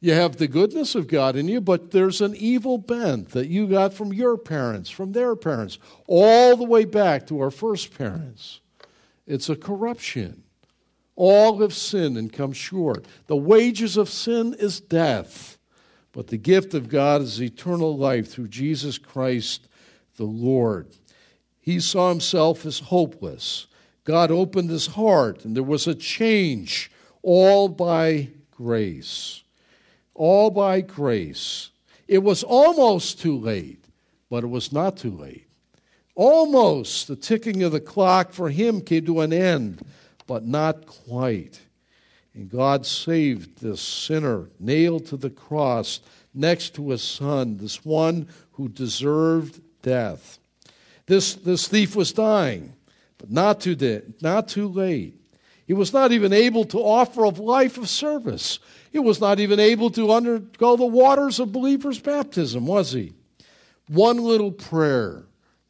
[0.00, 3.66] You have the goodness of God in you, but there's an evil bent that you
[3.66, 8.60] got from your parents, from their parents, all the way back to our first parents.
[9.26, 10.44] It's a corruption.
[11.16, 13.06] All have sinned and come short.
[13.26, 15.58] The wages of sin is death,
[16.12, 19.66] but the gift of God is eternal life through Jesus Christ
[20.16, 20.86] the Lord.
[21.60, 23.66] He saw himself as hopeless.
[24.04, 26.88] God opened his heart, and there was a change,
[27.20, 29.42] all by grace
[30.18, 31.70] all by grace.
[32.06, 33.84] It was almost too late,
[34.28, 35.46] but it was not too late.
[36.14, 39.80] Almost the ticking of the clock for him came to an end,
[40.26, 41.60] but not quite.
[42.34, 46.00] And God saved this sinner nailed to the cross
[46.34, 50.38] next to his son, this one who deserved death.
[51.06, 52.74] This, this thief was dying,
[53.16, 55.17] but not too, de- not too late.
[55.68, 58.58] He was not even able to offer a life of service.
[58.90, 63.12] He was not even able to undergo the waters of believers' baptism, was he?
[63.86, 65.26] One little prayer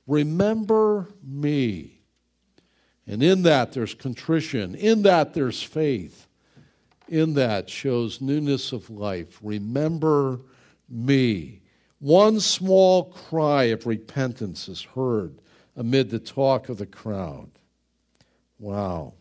[0.07, 2.01] remember me.
[3.09, 6.29] And in that there's contrition, in that there's faith,
[7.09, 9.41] in that shows newness of life.
[9.43, 10.43] Remember
[10.89, 11.63] me.
[11.99, 15.41] One small cry of repentance is heard
[15.75, 17.51] amid the talk of the crowd.
[18.61, 19.15] Wow.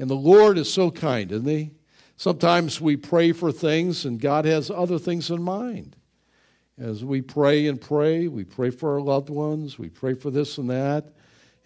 [0.00, 1.72] And the Lord is so kind, isn't He?
[2.16, 5.94] Sometimes we pray for things and God has other things in mind.
[6.78, 10.56] As we pray and pray, we pray for our loved ones, we pray for this
[10.56, 11.12] and that.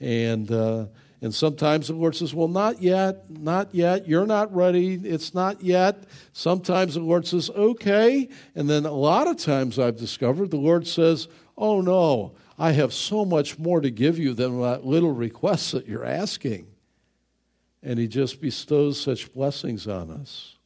[0.01, 0.87] And, uh,
[1.23, 5.63] and sometimes the Lord says, Well, not yet, not yet, you're not ready, it's not
[5.63, 6.03] yet.
[6.33, 8.29] Sometimes the Lord says, Okay.
[8.57, 12.93] And then a lot of times I've discovered the Lord says, Oh no, I have
[12.93, 16.67] so much more to give you than that little request that you're asking.
[17.85, 20.57] And He just bestows such blessings on us.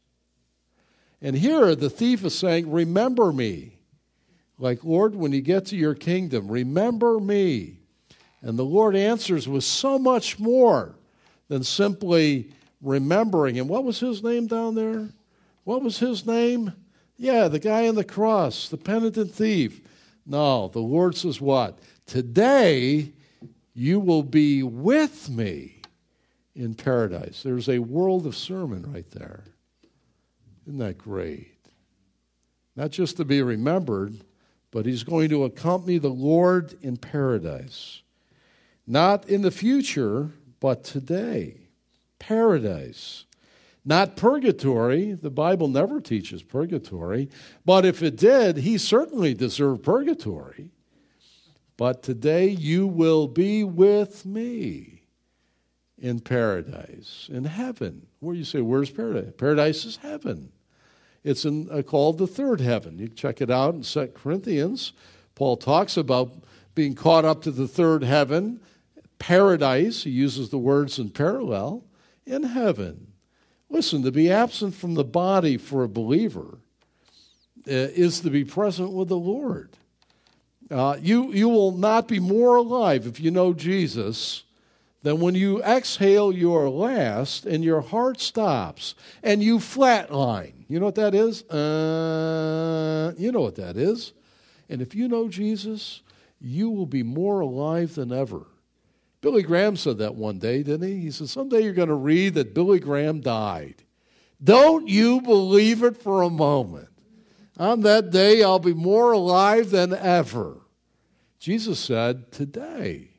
[1.20, 3.74] And here the thief is saying, Remember me.
[4.59, 7.78] Like, Lord, when you get to your kingdom, remember me.
[8.42, 10.94] And the Lord answers with so much more
[11.48, 12.50] than simply
[12.83, 13.59] remembering.
[13.59, 15.09] And what was his name down there?
[15.64, 16.72] What was his name?
[17.16, 19.81] Yeah, the guy on the cross, the penitent thief.
[20.24, 21.78] No, the Lord says what?
[22.07, 23.12] Today
[23.74, 25.78] you will be with me
[26.59, 27.42] in paradise.
[27.42, 29.44] There's a world of sermon right there.
[30.66, 31.55] Isn't that great?
[32.75, 34.25] Not just to be remembered,
[34.73, 38.03] but he's going to accompany the Lord in paradise.
[38.87, 41.68] Not in the future, but today.
[42.18, 43.25] Paradise.
[43.85, 45.12] Not purgatory.
[45.12, 47.31] The Bible never teaches purgatory.
[47.64, 50.71] But if it did, he certainly deserved purgatory.
[51.77, 54.97] But today you will be with me
[56.00, 58.06] in paradise, in heaven.
[58.20, 59.32] Where you say, where's paradise?
[59.37, 60.52] Paradise is heaven.
[61.24, 62.98] It's in, uh, called the third heaven.
[62.98, 64.92] You check it out in 2 Corinthians.
[65.34, 66.32] Paul talks about
[66.74, 68.61] being caught up to the third heaven,
[69.18, 70.04] paradise.
[70.04, 71.84] He uses the words in parallel,
[72.24, 73.12] in heaven.
[73.68, 76.58] Listen, to be absent from the body for a believer
[77.66, 79.76] uh, is to be present with the Lord.
[80.70, 84.44] Uh, you, you will not be more alive if you know Jesus
[85.02, 90.64] than when you exhale your last and your heart stops and you flatline.
[90.68, 91.42] You know what that is?
[91.44, 94.12] Uh, you know what that is.
[94.68, 96.02] And if you know Jesus,
[96.40, 98.46] you will be more alive than ever.
[99.20, 101.00] Billy Graham said that one day, didn't he?
[101.00, 103.82] He said, Someday you're going to read that Billy Graham died.
[104.42, 106.88] Don't you believe it for a moment.
[107.58, 110.58] On that day, I'll be more alive than ever.
[111.40, 113.11] Jesus said, Today.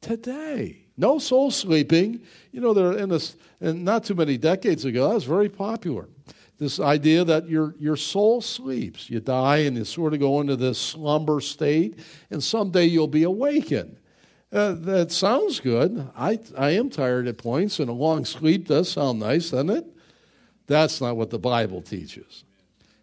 [0.00, 0.87] Today.
[0.98, 2.20] No soul sleeping.
[2.52, 6.08] You know, there in this, and not too many decades ago, that was very popular.
[6.58, 9.08] This idea that your, your soul sleeps.
[9.08, 13.22] You die and you sort of go into this slumber state, and someday you'll be
[13.22, 13.96] awakened.
[14.52, 16.10] Uh, that sounds good.
[16.16, 19.86] I, I am tired at points, and a long sleep does sound nice, doesn't it?
[20.66, 22.44] That's not what the Bible teaches.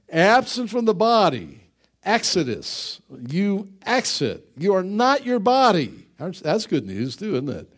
[0.10, 1.62] Absent from the body,
[2.04, 3.00] exodus.
[3.30, 4.50] You exit.
[4.58, 6.08] You are not your body.
[6.18, 7.72] That's good news, too, isn't it?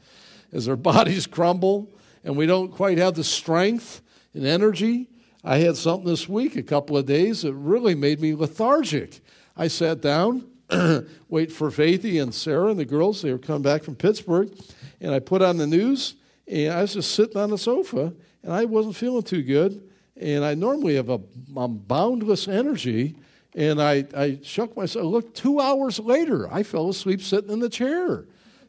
[0.53, 1.91] As our bodies crumble
[2.23, 4.01] and we don't quite have the strength
[4.33, 5.09] and energy
[5.47, 9.21] I had something this week, a couple of days, that really made me lethargic.
[9.55, 10.45] I sat down,
[11.29, 13.21] wait for Faithy and Sarah and the girls.
[13.21, 14.51] They were coming back from Pittsburgh,
[14.99, 16.15] and I put on the news,
[16.49, 19.89] and I was just sitting on the sofa, and I wasn't feeling too good.
[20.17, 23.15] And I normally have a boundless energy,
[23.55, 25.05] and I, I shook myself.
[25.05, 28.25] Look, two hours later, I fell asleep sitting in the chair.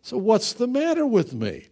[0.09, 1.67] So what's the matter with me?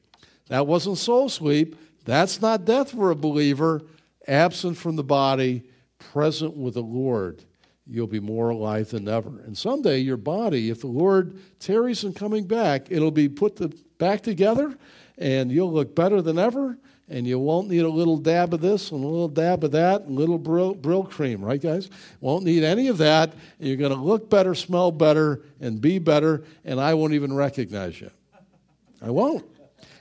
[0.49, 1.75] That wasn't soul sleep.
[2.05, 3.81] That's not death for a believer
[4.29, 5.63] absent from the body,
[5.99, 7.43] present with the Lord,
[7.87, 9.31] you'll be more alive than ever.
[9.47, 13.59] And someday your body, if the Lord tarries in coming back, it'll be put
[13.97, 14.77] back together
[15.17, 16.77] and you'll look better than ever
[17.09, 20.03] and you won't need a little dab of this and a little dab of that
[20.03, 21.89] and a little cream, right, guys?
[22.21, 23.33] Won't need any of that.
[23.59, 27.33] And you're going to look better, smell better, and be better, and I won't even
[27.33, 28.11] recognize you.
[29.03, 29.45] I won't.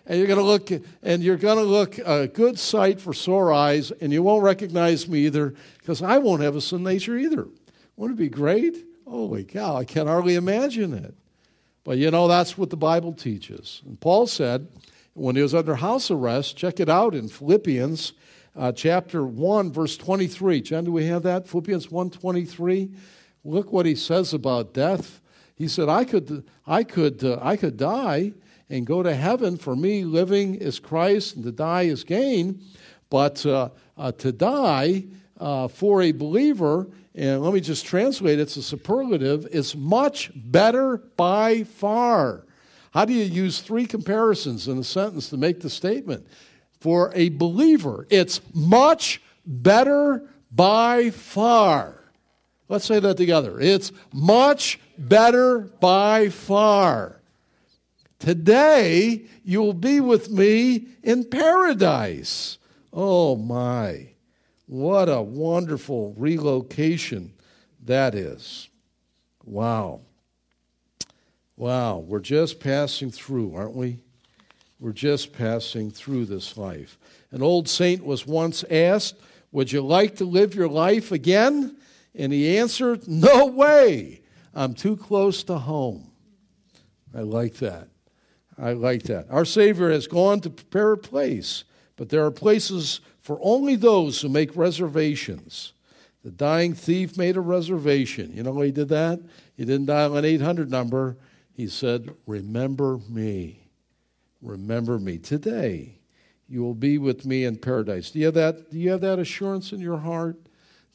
[0.08, 0.72] And you're going to look
[1.02, 5.08] and you're going to look a good sight for sore eyes and you won't recognize
[5.08, 7.48] me either because i won't have a sin nature either.
[7.96, 8.86] Wouldn't it be great?
[9.08, 11.16] Holy cow i can hardly imagine it.
[11.84, 13.82] But you know that's what the bible teaches.
[13.86, 14.68] And paul said
[15.14, 18.14] when he was under house arrest check it out in philippians
[18.56, 21.48] uh, chapter 1 verse 23 john do we have that?
[21.48, 22.92] Philippians 1 23
[23.44, 25.20] look what he says about death.
[25.56, 28.34] He said i could i could uh, i could die
[28.70, 29.58] and go to heaven.
[29.58, 32.62] For me, living is Christ and to die is gain.
[33.10, 35.06] But uh, uh, to die
[35.40, 40.98] uh, for a believer, and let me just translate it's a superlative, is much better
[41.16, 42.46] by far.
[42.92, 46.26] How do you use three comparisons in a sentence to make the statement?
[46.80, 52.06] For a believer, it's much better by far
[52.68, 53.60] Let's say that together.
[53.60, 57.15] It's much better by far.
[58.20, 62.58] Today, you will be with me in paradise.
[62.92, 64.10] Oh, my.
[64.68, 67.34] What a wonderful relocation
[67.84, 68.70] that is.
[69.44, 70.02] Wow.
[71.56, 72.00] Wow.
[72.00, 74.00] We're just passing through, aren't we?
[74.80, 76.98] We're just passing through this life.
[77.32, 79.16] An old saint was once asked,
[79.52, 81.78] Would you like to live your life again?
[82.14, 84.22] And he answered, No way.
[84.54, 86.12] I'm too close to home.
[87.14, 87.90] I like that.
[88.58, 89.28] I like that.
[89.30, 91.66] Our Savior has gone to prepare a place,
[91.98, 95.74] but there are places for only those who make reservations.
[96.24, 98.32] The dying thief made a reservation.
[98.34, 99.20] You know why he did that?
[99.56, 101.18] He didn't dial an 800 number.
[101.54, 103.68] He said, Remember me.
[104.42, 105.18] Remember me.
[105.18, 106.00] Today,
[106.48, 108.12] you will be with me in paradise.
[108.12, 110.38] Do you have that, do you have that assurance in your heart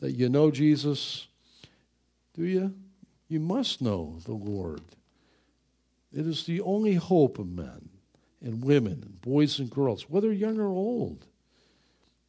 [0.01, 1.29] that you know Jesus?
[2.35, 2.75] Do you?
[3.29, 4.83] You must know the Lord.
[6.13, 7.89] It is the only hope of men
[8.43, 11.27] and women, and boys and girls, whether young or old.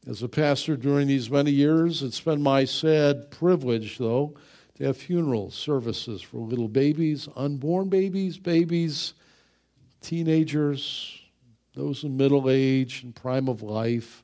[0.08, 4.36] As a pastor during these many years, it's been my sad privilege, though,
[4.76, 9.14] to have funeral services for little babies, unborn babies, babies,
[10.02, 11.22] teenagers,
[11.76, 14.24] those in middle age and prime of life,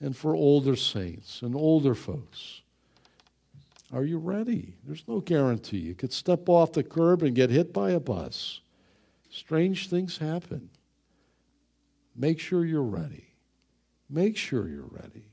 [0.00, 2.62] and for older saints and older folks.
[3.92, 4.74] Are you ready?
[4.84, 5.78] There's no guarantee.
[5.78, 8.60] You could step off the curb and get hit by a bus.
[9.40, 10.68] Strange things happen.
[12.14, 13.24] Make sure you're ready.
[14.10, 15.32] Make sure you're ready.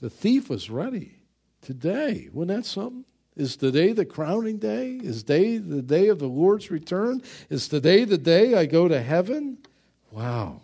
[0.00, 1.18] The thief was ready
[1.60, 2.30] today.
[2.32, 3.04] Wasn't that something?
[3.36, 4.92] Is today the crowning day?
[5.02, 7.20] Is day the day of the Lord's return?
[7.50, 9.58] Is today the day I go to heaven?
[10.10, 10.62] Wow.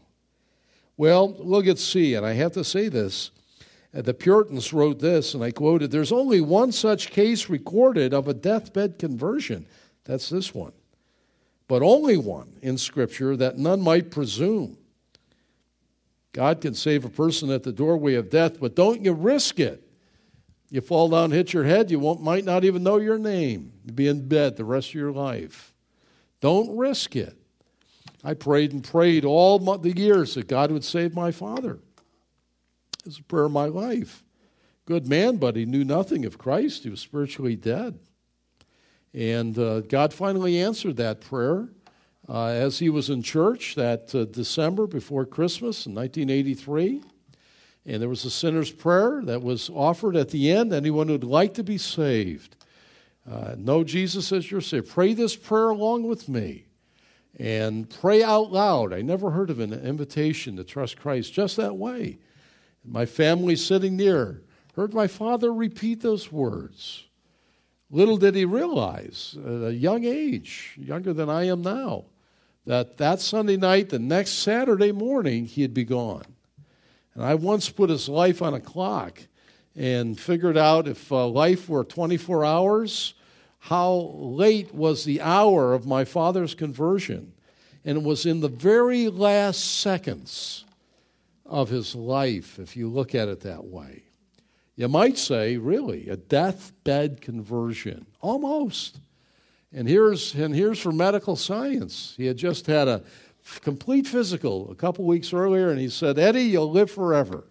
[0.97, 3.33] Well, look at C, and I have to say this.
[3.95, 8.29] Uh, the Puritans wrote this, and I quoted There's only one such case recorded of
[8.29, 9.67] a deathbed conversion.
[10.05, 10.73] That's this one.
[11.69, 14.77] But only one in Scripture that none might presume.
[16.33, 19.87] God can save a person at the doorway of death, but don't you risk it.
[20.71, 23.73] You fall down, hit your head, you won't, might not even know your name.
[23.85, 25.75] You'll be in bed the rest of your life.
[26.41, 27.37] Don't risk it.
[28.25, 31.79] I prayed and prayed all the years that God would save my father.
[33.01, 34.25] It was a prayer of my life.
[34.87, 36.85] Good man, but he knew nothing of Christ.
[36.85, 37.99] He was spiritually dead.
[39.15, 41.69] And uh, God finally answered that prayer
[42.29, 47.03] uh, as he was in church that uh, December before Christmas in 1983.
[47.85, 50.73] And there was a sinner's prayer that was offered at the end.
[50.73, 52.57] Anyone who'd like to be saved,
[53.31, 56.67] uh, know Jesus as your Savior, pray this prayer along with me
[57.39, 58.93] and pray out loud.
[58.93, 62.19] I never heard of an invitation to trust Christ just that way.
[62.85, 64.43] My family sitting near
[64.75, 67.05] heard my father repeat those words.
[67.95, 72.07] Little did he realize, at a young age, younger than I am now,
[72.65, 76.25] that that Sunday night, the next Saturday morning, he'd be gone.
[77.15, 79.21] And I once put his life on a clock
[79.77, 83.13] and figured out if uh, life were 24 hours,
[83.59, 87.35] how late was the hour of my father's conversion.
[87.85, 90.65] And it was in the very last seconds
[91.45, 94.05] of his life, if you look at it that way.
[94.75, 98.07] You might say, really, a deathbed conversion.
[98.21, 98.99] Almost.
[99.73, 102.15] And here's, and here's for medical science.
[102.17, 103.03] He had just had a
[103.61, 107.45] complete physical a couple weeks earlier, and he said, Eddie, you'll live forever.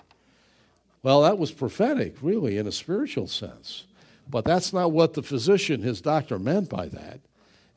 [1.03, 3.85] Well, that was prophetic, really, in a spiritual sense.
[4.29, 7.19] But that's not what the physician, his doctor, meant by that.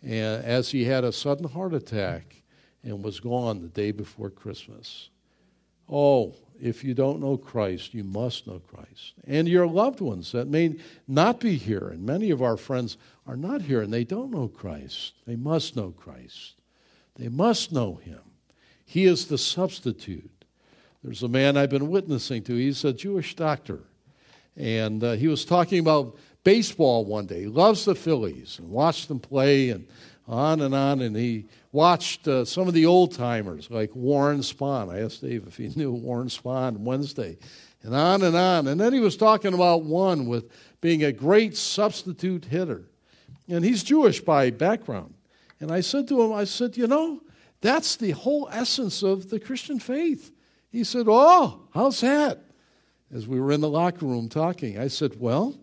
[0.03, 2.43] And as he had a sudden heart attack
[2.83, 5.09] and was gone the day before Christmas.
[5.89, 6.35] Oh,
[6.65, 9.13] if you don't know Christ, you must know Christ.
[9.27, 12.97] And your loved ones that may not be here, and many of our friends
[13.27, 15.13] are not here and they don't know Christ.
[15.27, 16.55] They must know Christ.
[17.17, 18.21] They must know Him.
[18.87, 20.47] He is the substitute.
[21.03, 22.55] There's a man I've been witnessing to.
[22.55, 23.81] He's a Jewish doctor.
[24.57, 27.43] And uh, he was talking about baseball one day.
[27.43, 29.87] He loves the Phillies and watched them play and
[30.27, 31.01] on and on.
[31.01, 34.93] And he watched uh, some of the old timers like Warren Spahn.
[34.93, 37.37] I asked Dave if he knew Warren Spahn Wednesday.
[37.83, 38.67] And on and on.
[38.67, 40.51] And then he was talking about one with
[40.81, 42.85] being a great substitute hitter.
[43.49, 45.15] And he's Jewish by background.
[45.61, 47.21] And I said to him, I said, you know,
[47.61, 50.31] that's the whole essence of the Christian faith.
[50.71, 52.43] He said, Oh, how's that?
[53.15, 55.55] As we were in the locker room talking, I said, Well,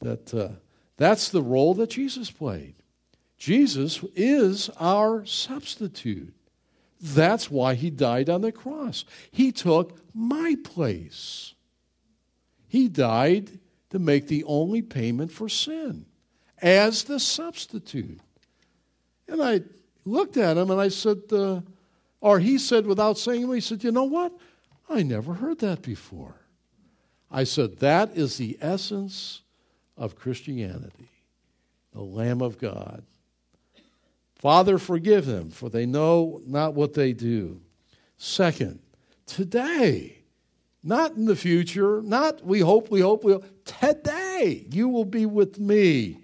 [0.00, 0.50] that, uh,
[0.96, 2.74] that's the role that Jesus played.
[3.38, 6.32] Jesus is our substitute.
[7.00, 9.04] That's why he died on the cross.
[9.30, 11.54] He took my place.
[12.66, 13.58] He died
[13.90, 16.06] to make the only payment for sin.
[16.62, 18.20] as the substitute.
[19.28, 19.60] And I
[20.04, 21.60] looked at him and I said, uh,
[22.20, 24.32] or he said without saying he said, You know what?
[24.88, 26.36] I never heard that before.
[27.30, 29.42] I said, That is the essence
[29.96, 31.10] of Christianity,
[31.92, 33.02] the Lamb of God.
[34.44, 37.62] Father, forgive them, for they know not what they do.
[38.18, 38.78] Second,
[39.24, 40.18] today,
[40.82, 43.46] not in the future, not we hope, we hope, we hope.
[43.64, 46.18] Today, you will be with me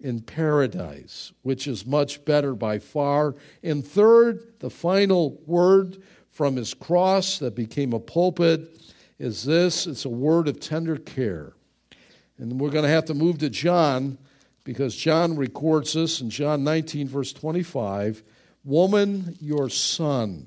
[0.00, 3.36] in paradise, which is much better by far.
[3.62, 8.80] And third, the final word from his cross that became a pulpit
[9.18, 11.52] is this it's a word of tender care.
[12.38, 14.16] And we're going to have to move to John
[14.68, 18.22] because John records this in John 19, verse 25
[18.64, 20.46] Woman, your son.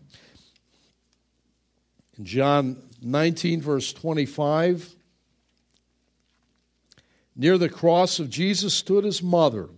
[2.19, 4.95] In John 19, verse 25,
[7.35, 9.69] near the cross of Jesus stood his mother,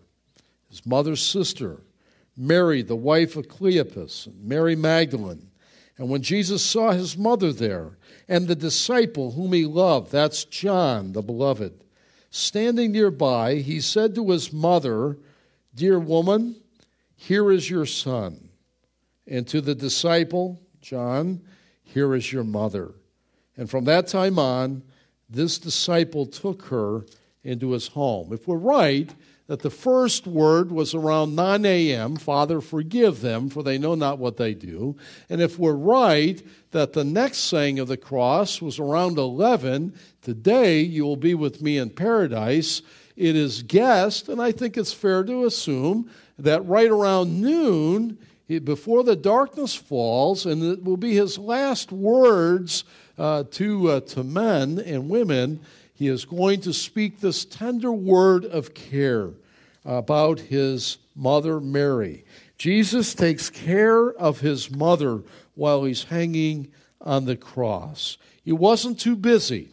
[0.70, 1.80] his mother's sister,
[2.36, 5.52] Mary, the wife of Cleopas, Mary Magdalene.
[5.98, 11.14] And when Jesus saw his mother there, and the disciple whom he loved, that's John,
[11.14, 11.83] the beloved,
[12.36, 15.20] Standing nearby, he said to his mother,
[15.76, 16.56] Dear woman,
[17.16, 18.50] here is your son.
[19.28, 21.44] And to the disciple, John,
[21.84, 22.96] here is your mother.
[23.56, 24.82] And from that time on,
[25.30, 27.06] this disciple took her
[27.44, 28.34] into his home.
[28.34, 29.14] If we're right,
[29.48, 32.16] that the first word was around 9 a.m.
[32.16, 34.96] Father, forgive them, for they know not what they do.
[35.30, 36.42] And if we're right
[36.72, 41.62] that the next saying of the cross was around 11, today you will be with
[41.62, 42.82] me in paradise,
[43.18, 48.18] it is guessed, and I think it's fair to assume, that right around noon,
[48.64, 52.84] before the darkness falls, and it will be his last words
[53.18, 55.60] uh, to, uh, to men and women
[55.94, 59.32] he is going to speak this tender word of care
[59.86, 62.26] about his mother Mary.
[62.58, 65.22] Jesus takes care of his mother
[65.56, 66.72] while he's hanging
[67.02, 68.18] on the cross.
[68.44, 69.70] He wasn't too busy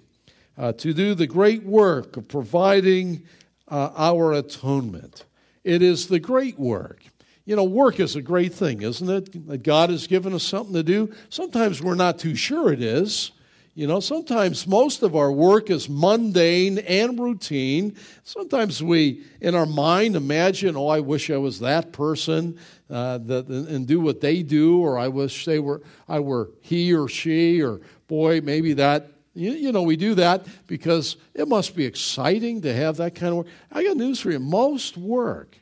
[0.58, 3.22] uh, to do the great work of providing
[3.68, 5.24] uh, our atonement.
[5.64, 7.02] It is the great work.
[7.44, 9.48] You know, work is a great thing, isn't it?
[9.48, 11.12] That God has given us something to do.
[11.30, 13.32] Sometimes we're not too sure it is.
[13.80, 17.96] You know, sometimes most of our work is mundane and routine.
[18.24, 22.58] Sometimes we, in our mind, imagine, oh, I wish I was that person
[22.90, 26.92] uh, that, and do what they do, or I wish they were, I were he
[26.92, 29.12] or she, or boy, maybe that.
[29.32, 33.30] You, you know, we do that because it must be exciting to have that kind
[33.30, 33.46] of work.
[33.72, 34.40] I got news for you.
[34.40, 35.56] Most work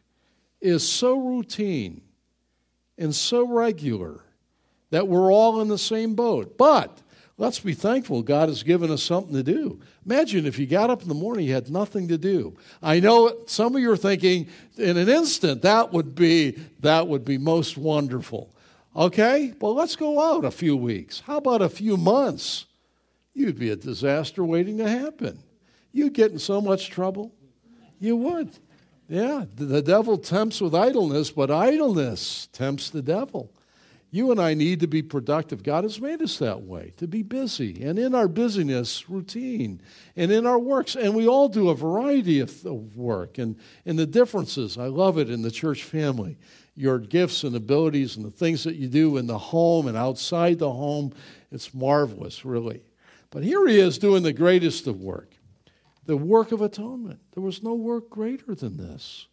[0.60, 2.00] is so routine
[2.98, 4.24] and so regular
[4.90, 6.58] that we're all in the same boat.
[6.58, 7.00] But
[7.40, 9.80] Let's be thankful God has given us something to do.
[10.04, 12.56] Imagine if you got up in the morning, you had nothing to do.
[12.82, 17.24] I know some of you are thinking in an instant that would be that would
[17.24, 18.52] be most wonderful.
[18.96, 19.54] Okay?
[19.60, 21.20] Well, let's go out a few weeks.
[21.20, 22.66] How about a few months?
[23.34, 25.38] You'd be a disaster waiting to happen.
[25.92, 27.32] You'd get in so much trouble.
[28.00, 28.50] You would.
[29.08, 33.52] Yeah, the devil tempts with idleness, but idleness tempts the devil.
[34.10, 35.62] You and I need to be productive.
[35.62, 37.82] God has made us that way, to be busy.
[37.82, 39.82] And in our busyness, routine,
[40.16, 40.96] and in our works.
[40.96, 43.36] And we all do a variety of, of work.
[43.36, 46.38] And, and the differences, I love it in the church family.
[46.74, 50.58] Your gifts and abilities and the things that you do in the home and outside
[50.58, 51.12] the home,
[51.52, 52.82] it's marvelous, really.
[53.30, 55.34] But here he is doing the greatest of work
[56.06, 57.20] the work of atonement.
[57.34, 59.26] There was no work greater than this.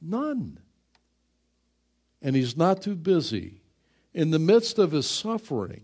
[0.00, 0.58] None.
[2.20, 3.61] And he's not too busy
[4.14, 5.82] in the midst of his suffering,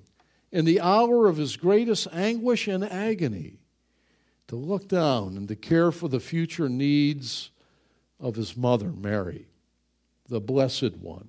[0.52, 3.58] in the hour of his greatest anguish and agony,
[4.48, 7.50] to look down and to care for the future needs
[8.18, 9.46] of his mother, Mary,
[10.28, 11.28] the Blessed One.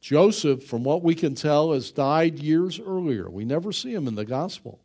[0.00, 3.30] Joseph, from what we can tell, has died years earlier.
[3.30, 4.80] We never see him in the gospel.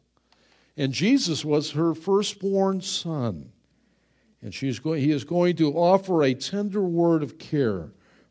[0.78, 3.52] And Jesus was her firstborn son.
[4.42, 7.90] And going, he is going to offer a tender word of care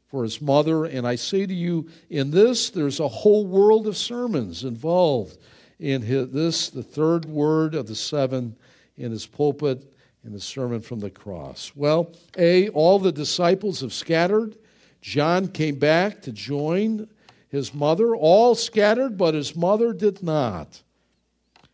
[0.08, 0.84] for his mother.
[0.84, 5.38] And I say to you, in this, there's a whole world of sermons involved
[5.78, 8.56] in his, this, the third word of the seven
[8.96, 9.92] in his pulpit
[10.24, 11.72] in the sermon from the cross.
[11.74, 14.56] Well, A, all the disciples have scattered.
[15.00, 17.08] John came back to join
[17.48, 18.16] his mother.
[18.16, 20.82] All scattered, but his mother did not.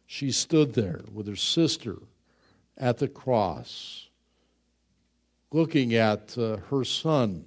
[0.06, 1.96] She stood there with her sister
[2.76, 4.08] at the cross,
[5.50, 7.46] looking at uh, her son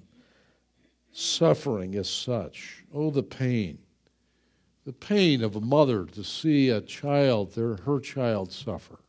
[1.17, 2.83] suffering as such.
[2.93, 3.79] Oh, the pain.
[4.85, 8.99] The pain of a mother to see a child, their, her child, suffer.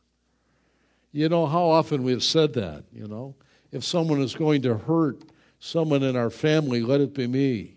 [1.11, 3.35] You know how often we have said that, you know?
[3.71, 5.23] if someone is going to hurt
[5.59, 7.75] someone in our family, let it be me,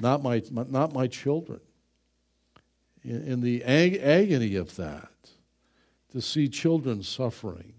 [0.00, 1.60] not my, not my children.
[3.02, 5.08] In, in the ag- agony of that,
[6.12, 7.74] to see children suffering,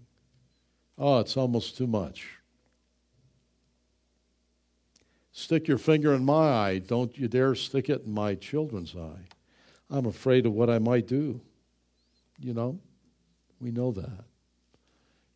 [0.98, 2.28] oh, it's almost too much.
[5.32, 6.78] Stick your finger in my eye.
[6.78, 9.26] Don't you dare stick it in my children's eye.
[9.90, 11.40] I'm afraid of what I might do.
[12.38, 12.78] You know,
[13.60, 14.24] we know that.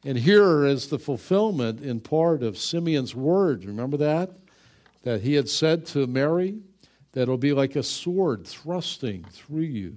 [0.05, 3.65] And here is the fulfillment in part of Simeon's word.
[3.65, 4.31] Remember that?
[5.03, 6.59] That he had said to Mary
[7.13, 9.97] that it'll be like a sword thrusting through you.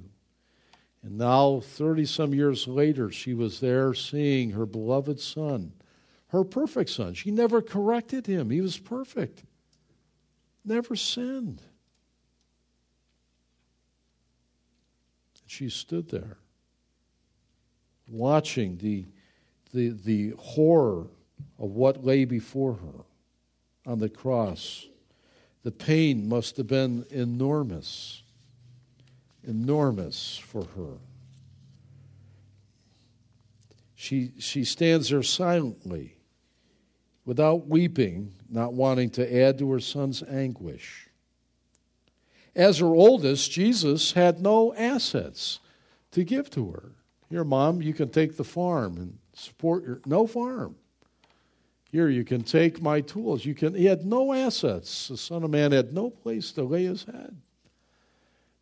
[1.04, 5.74] And now, 30 some years later, she was there seeing her beloved son,
[6.28, 7.14] her perfect son.
[7.14, 9.44] She never corrected him, he was perfect,
[10.66, 11.62] never sinned.
[15.46, 16.38] She stood there
[18.08, 19.06] watching the,
[19.74, 21.08] the, the horror
[21.58, 23.04] of what lay before her
[23.86, 24.88] on the cross.
[25.64, 28.24] The pain must have been enormous,
[29.44, 30.98] enormous for her.
[33.96, 36.16] She, she stands there silently,
[37.30, 41.08] without weeping, not wanting to add to her son's anguish.
[42.56, 45.60] As her oldest, Jesus had no assets
[46.10, 46.90] to give to her.
[47.30, 50.76] Here, mom, you can take the farm and support your no farm.
[51.92, 53.46] Here, you can take my tools.
[53.46, 55.10] You can he had no assets.
[55.10, 57.38] The Son of Man had no place to lay his head.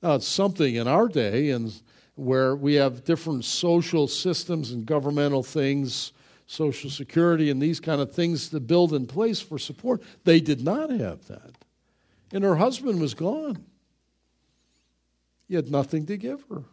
[0.03, 1.73] Now it's something in our day and
[2.15, 6.11] where we have different social systems and governmental things,
[6.47, 10.01] social security and these kind of things to build in place for support.
[10.23, 11.51] They did not have that.
[12.31, 13.65] And her husband was gone.
[15.47, 16.63] He had nothing to give her.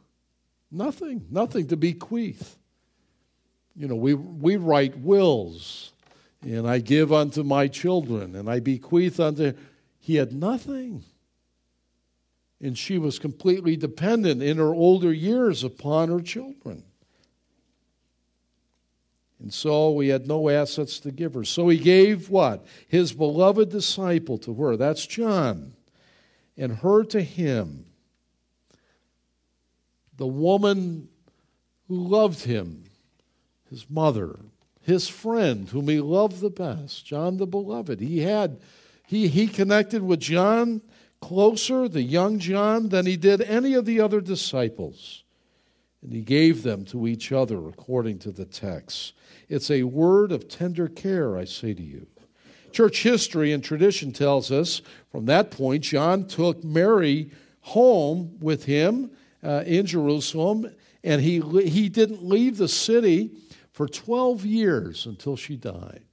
[0.70, 2.56] Nothing, nothing to bequeath.
[3.76, 5.92] You know, we, we write wills,
[6.42, 9.52] and I give unto my children, and I bequeath unto.
[9.98, 11.04] He had nothing.
[12.60, 16.84] And she was completely dependent in her older years upon her children.
[19.40, 21.44] And so we had no assets to give her.
[21.44, 22.64] So he gave what?
[22.88, 24.76] His beloved disciple to her.
[24.76, 25.74] That's John.
[26.56, 27.86] And her to him
[30.16, 31.08] the woman
[31.88, 32.84] who loved him,
[33.68, 34.38] his mother,
[34.80, 38.00] his friend, whom he loved the best, John the Beloved.
[38.00, 38.60] He had
[39.06, 40.80] he, he connected with John
[41.20, 45.24] closer, the young John, than he did any of the other disciples.
[46.02, 49.14] And he gave them to each other according to the text.
[49.48, 52.06] It's a word of tender care, I say to you.
[52.72, 54.82] Church history and tradition tells us
[55.12, 57.30] from that point, John took Mary
[57.60, 59.10] home with him
[59.42, 60.74] uh, in Jerusalem,
[61.04, 63.30] and he, he didn't leave the city
[63.72, 66.04] for 12 years until she died.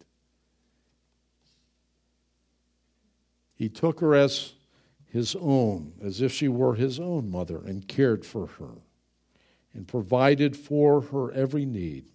[3.55, 4.53] He took her as
[5.05, 8.81] his own, as if she were his own mother, and cared for her
[9.73, 12.05] and provided for her every need.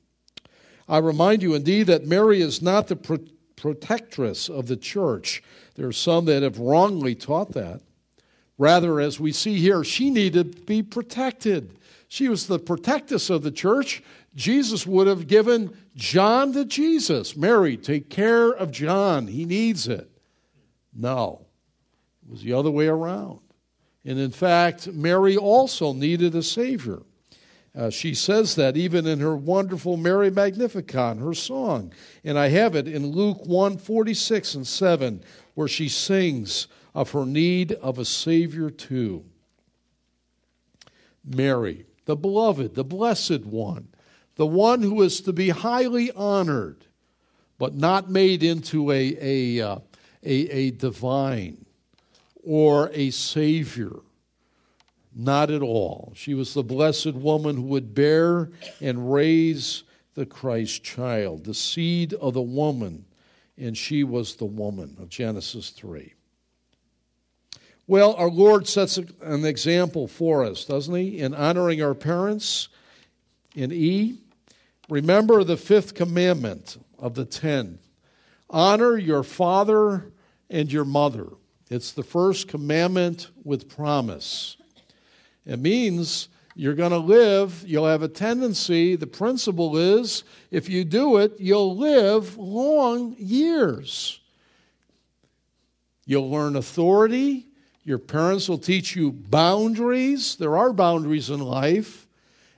[0.89, 3.19] I remind you indeed that Mary is not the pro-
[3.57, 5.43] protectress of the church.
[5.75, 7.81] There are some that have wrongly taught that.
[8.59, 11.79] Rather, as we see here, she needed to be protected.
[12.09, 14.03] She was the protectress of the church.
[14.35, 17.37] Jesus would have given John to Jesus.
[17.37, 19.27] Mary, take care of John.
[19.27, 20.11] He needs it.
[20.95, 21.47] No,
[22.25, 23.41] it was the other way around.
[24.05, 27.03] And in fact, Mary also needed a Savior.
[27.77, 31.93] Uh, she says that even in her wonderful Mary Magnificat, her song.
[32.25, 35.23] And I have it in Luke 1 46 and 7,
[35.55, 39.23] where she sings, of her need of a Savior too.
[41.23, 43.89] Mary, the beloved, the blessed one,
[44.37, 46.87] the one who is to be highly honored,
[47.59, 49.79] but not made into a, a, uh,
[50.23, 51.67] a, a divine
[52.43, 53.97] or a Savior.
[55.19, 56.13] Not at all.
[56.15, 58.51] She was the blessed woman who would bear
[58.83, 59.83] and raise
[60.15, 63.07] the Christ child, the seed of the woman,
[63.57, 66.13] and she was the woman of Genesis 3.
[67.87, 72.69] Well, our Lord sets an example for us, doesn't He, in honoring our parents.
[73.55, 74.19] In E,
[74.91, 77.79] remember the fifth commandment of the ten
[78.51, 80.13] honor your father
[80.51, 81.27] and your mother.
[81.71, 84.57] It's the first commandment with promise.
[85.47, 90.85] It means you're going to live, you'll have a tendency, the principle is if you
[90.85, 94.21] do it, you'll live long years.
[96.07, 97.47] You'll learn authority,
[97.85, 100.35] your parents will teach you boundaries.
[100.37, 102.09] There are boundaries in life.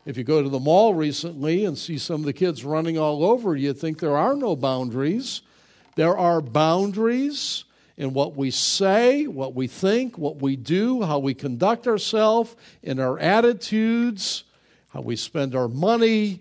[0.07, 3.23] If you go to the mall recently and see some of the kids running all
[3.23, 5.43] over, you think there are no boundaries.
[5.97, 7.65] There are boundaries
[7.99, 13.01] in what we say, what we think, what we do, how we conduct ourselves, in
[13.01, 14.45] our attitudes,
[14.91, 16.39] how we spend our money,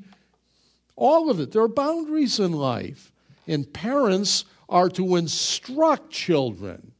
[0.95, 1.51] all of it.
[1.51, 3.11] There are boundaries in life.
[3.47, 6.91] And parents are to instruct children.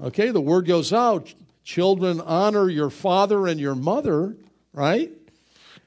[0.00, 4.36] Okay, the word goes out children, honor your father and your mother,
[4.72, 5.10] right?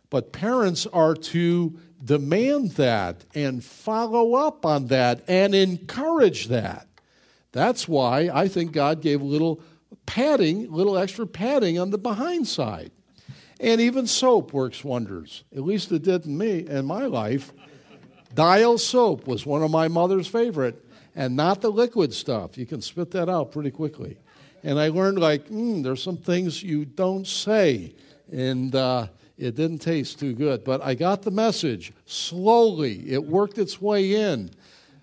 [0.10, 6.89] But parents are to demand that and follow up on that and encourage that.
[7.52, 9.62] That's why I think God gave a little
[10.06, 12.92] padding, little extra padding on the behind side.
[13.60, 15.44] And even soap works wonders.
[15.54, 17.52] At least it did in me in my life.
[18.34, 20.86] Dial soap was one of my mother's favorite,
[21.16, 22.58] and not the liquid stuff.
[22.58, 24.18] You can spit that out pretty quickly.
[24.64, 27.96] And I learned like, mm, there's some things you don't say,
[28.32, 30.64] and uh, it didn't taste too good.
[30.64, 33.12] But I got the message slowly.
[33.12, 34.52] It worked its way in.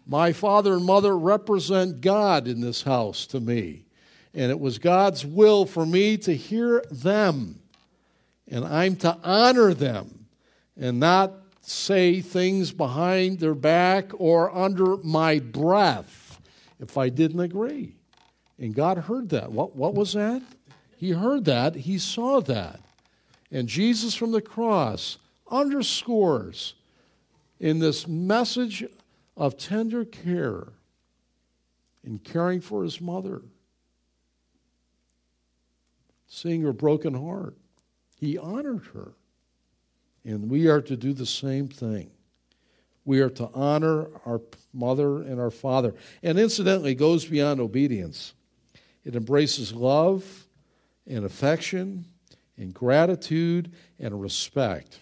[0.06, 3.84] My father and mother represent God in this house to me,
[4.32, 7.60] and it was God's will for me to hear them,
[8.48, 10.26] and I'm to honor them,
[10.76, 16.40] and not say things behind their back or under my breath
[16.78, 17.96] if I didn't agree.
[18.58, 19.50] And God heard that.
[19.50, 20.42] What, what was that?
[20.96, 22.80] He heard that, He saw that.
[23.50, 25.18] And Jesus from the cross
[25.50, 26.74] underscores
[27.58, 28.84] in this message
[29.36, 30.68] of tender care
[32.04, 33.42] in caring for his mother,
[36.26, 37.56] seeing her broken heart.
[38.18, 39.12] He honored her.
[40.24, 42.10] And we are to do the same thing.
[43.04, 44.40] We are to honor our
[44.72, 45.94] mother and our father.
[46.22, 48.34] And incidentally, goes beyond obedience.
[49.04, 50.46] It embraces love
[51.06, 52.06] and affection
[52.58, 54.98] and gratitude and respect.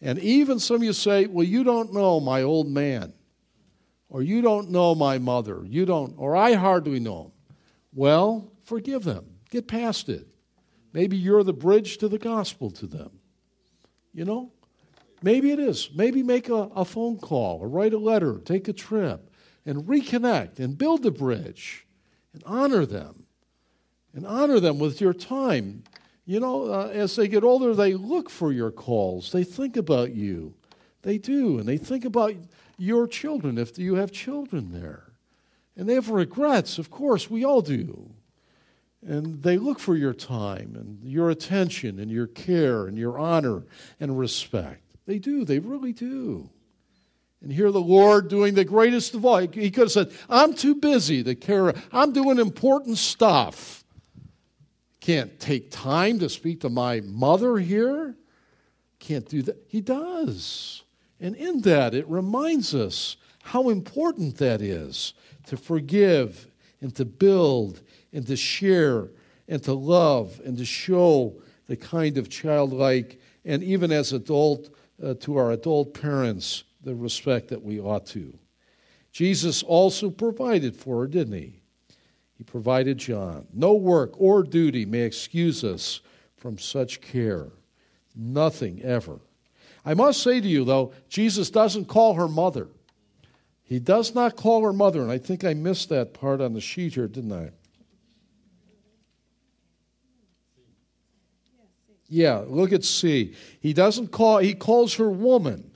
[0.00, 3.12] And even some of you say, Well, you don't know my old man,
[4.08, 7.32] or you don't know my mother, you don't, or I hardly know him.
[7.94, 9.24] Well, forgive them.
[9.50, 10.26] Get past it.
[10.92, 13.10] Maybe you're the bridge to the gospel to them.
[14.12, 14.52] You know?
[15.22, 15.90] Maybe it is.
[15.94, 19.30] Maybe make a, a phone call or write a letter, take a trip,
[19.66, 21.86] and reconnect and build the bridge
[22.32, 23.24] and honor them.
[24.14, 25.84] And honor them with your time.
[26.24, 29.30] You know, uh, as they get older, they look for your calls.
[29.30, 30.54] They think about you.
[31.02, 31.58] They do.
[31.58, 32.34] And they think about
[32.78, 35.04] your children if you have children there.
[35.76, 36.78] And they have regrets.
[36.78, 38.10] Of course, we all do.
[39.06, 43.62] And they look for your time and your attention and your care and your honor
[44.00, 44.82] and respect.
[45.06, 46.50] They do, they really do.
[47.40, 49.38] And here the Lord doing the greatest of all.
[49.38, 51.72] He could have said, I'm too busy to care.
[51.92, 53.84] I'm doing important stuff.
[55.00, 58.16] Can't take time to speak to my mother here.
[58.98, 59.64] Can't do that.
[59.68, 60.82] He does.
[61.20, 65.14] And in that, it reminds us how important that is
[65.46, 66.46] to forgive
[66.80, 69.08] and to build and to share
[69.48, 74.70] and to love and to show the kind of childlike and even as adult
[75.02, 78.36] uh, to our adult parents the respect that we ought to.
[79.10, 81.60] Jesus also provided for her, didn't he?
[82.36, 83.46] He provided John.
[83.52, 86.00] No work or duty may excuse us
[86.36, 87.48] from such care.
[88.14, 89.18] Nothing ever.
[89.88, 92.68] I must say to you, though, Jesus doesn't call her mother.
[93.62, 96.60] He does not call her mother, and I think I missed that part on the
[96.60, 97.52] sheet here, didn't I?
[102.06, 103.34] Yeah, look at C.
[103.60, 105.70] He doesn't call, he calls her woman.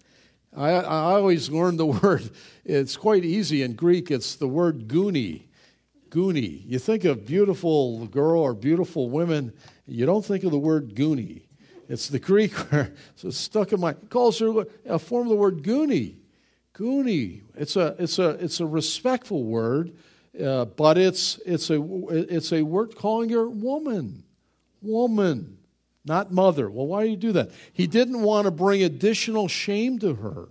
[0.55, 2.29] I, I always learned the word,
[2.67, 5.45] it's quite easy in Greek, it's the word guni.
[6.11, 6.65] Guni.
[6.67, 9.55] You think of beautiful girl or beautiful women,
[9.87, 11.45] you don't think of the word guni.
[11.89, 15.37] It's the Greek word, so it's stuck in my, calls her a form of the
[15.37, 16.17] word guni.
[16.75, 17.43] Guni.
[17.57, 19.93] It's a, it's a, it's a respectful word,
[20.43, 24.25] uh, but it's, it's, a, it's a word calling her woman.
[24.81, 25.59] Woman
[26.05, 26.69] not mother.
[26.71, 27.51] Well, why do you do that?
[27.73, 30.49] He didn't want to bring additional shame to her.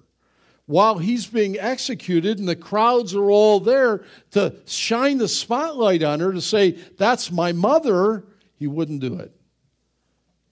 [0.65, 6.21] While he's being executed and the crowds are all there to shine the spotlight on
[6.21, 8.23] her to say, That's my mother,
[8.55, 9.35] he wouldn't do it.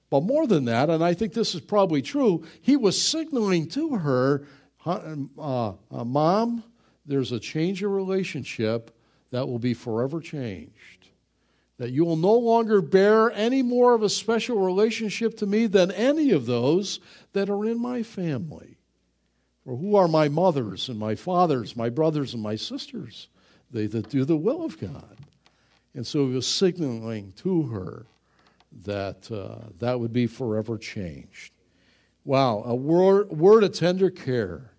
[0.10, 3.96] But more than that, and I think this is probably true, he was signaling to
[3.96, 4.46] her,
[4.86, 6.64] uh, uh, Mom,
[7.06, 8.96] there's a change of relationship
[9.32, 11.00] that will be forever changed
[11.80, 15.92] that you will no longer bear any more of a special relationship to me than
[15.92, 17.00] any of those
[17.32, 18.78] that are in my family.
[19.64, 23.30] For who are my mothers and my fathers, my brothers and my sisters?
[23.72, 25.18] They that do the will of God.
[25.96, 28.06] And so he was signaling to her
[28.84, 31.54] that uh, that would be forever changed.
[32.26, 34.72] Wow, a word, word of tender care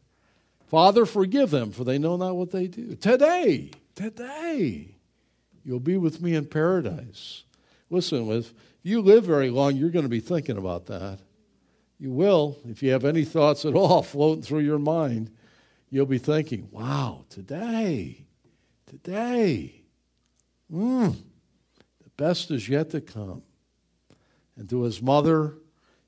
[0.71, 2.95] Father, forgive them, for they know not what they do.
[2.95, 4.95] Today, today,
[5.65, 7.43] you'll be with me in paradise.
[7.91, 11.19] Listen, if you live very long, you're going to be thinking about that.
[11.99, 15.33] You will, if you have any thoughts at all floating through your mind,
[15.91, 18.25] you'll be thinking, wow, today,
[18.87, 19.83] today,
[20.73, 21.17] mm,
[22.05, 23.43] the best is yet to come.
[24.61, 25.55] And to his mother,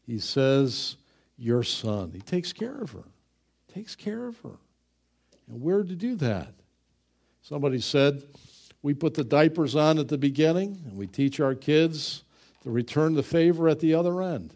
[0.06, 0.96] he says,
[1.38, 2.12] Your son.
[2.12, 3.04] He takes care of her.
[3.72, 4.58] Takes care of her.
[5.48, 6.52] And where to do that?
[7.40, 8.22] Somebody said,
[8.82, 12.24] We put the diapers on at the beginning, and we teach our kids
[12.62, 14.52] to return the favor at the other end.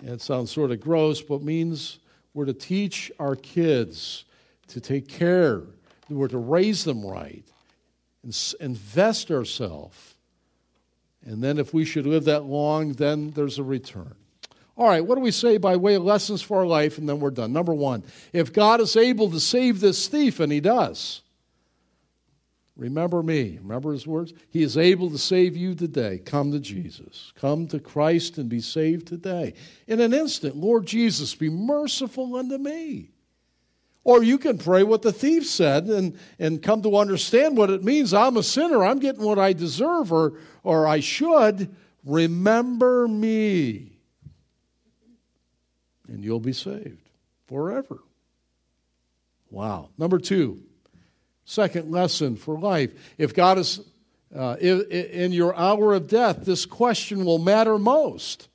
[0.00, 1.98] And it sounds sort of gross, but means
[2.32, 4.24] we're to teach our kids
[4.68, 5.60] to take care,
[6.08, 7.44] we're to raise them right,
[8.22, 10.14] and invest ourselves
[11.28, 14.14] and then, if we should live that long, then there's a return.
[14.78, 16.96] All right, what do we say by way of lessons for our life?
[16.96, 17.52] And then we're done.
[17.52, 18.02] Number one,
[18.32, 21.20] if God is able to save this thief, and He does,
[22.76, 23.58] remember me.
[23.60, 24.32] Remember His words?
[24.48, 26.16] He is able to save you today.
[26.24, 27.34] Come to Jesus.
[27.36, 29.52] Come to Christ and be saved today.
[29.86, 33.10] In an instant, Lord Jesus, be merciful unto me.
[34.08, 37.84] Or you can pray what the thief said and, and come to understand what it
[37.84, 38.14] means.
[38.14, 38.82] I'm a sinner.
[38.82, 40.32] I'm getting what I deserve or,
[40.64, 41.76] or I should.
[42.06, 43.92] Remember me.
[46.08, 47.06] And you'll be saved
[47.48, 47.98] forever.
[49.50, 49.90] Wow.
[49.98, 50.62] Number two,
[51.44, 52.92] second lesson for life.
[53.18, 53.80] If God is
[54.34, 58.48] uh, in, in your hour of death, this question will matter most.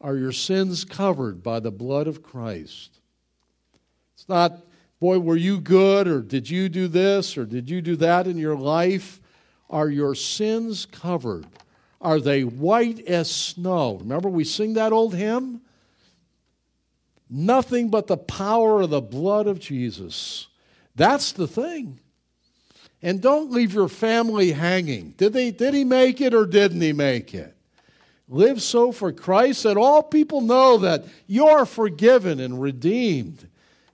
[0.00, 3.00] Are your sins covered by the blood of Christ?
[4.14, 4.62] It's not
[5.00, 8.36] Boy, were you good, or did you do this, or did you do that in
[8.36, 9.20] your life?
[9.70, 11.46] Are your sins covered?
[12.00, 13.96] Are they white as snow?
[13.96, 15.60] Remember, we sing that old hymn?
[17.30, 20.48] Nothing but the power of the blood of Jesus.
[20.96, 22.00] That's the thing.
[23.02, 25.14] And don't leave your family hanging.
[25.16, 27.54] Did, they, did he make it or didn't he make it?
[28.28, 33.47] Live so for Christ that all people know that you're forgiven and redeemed.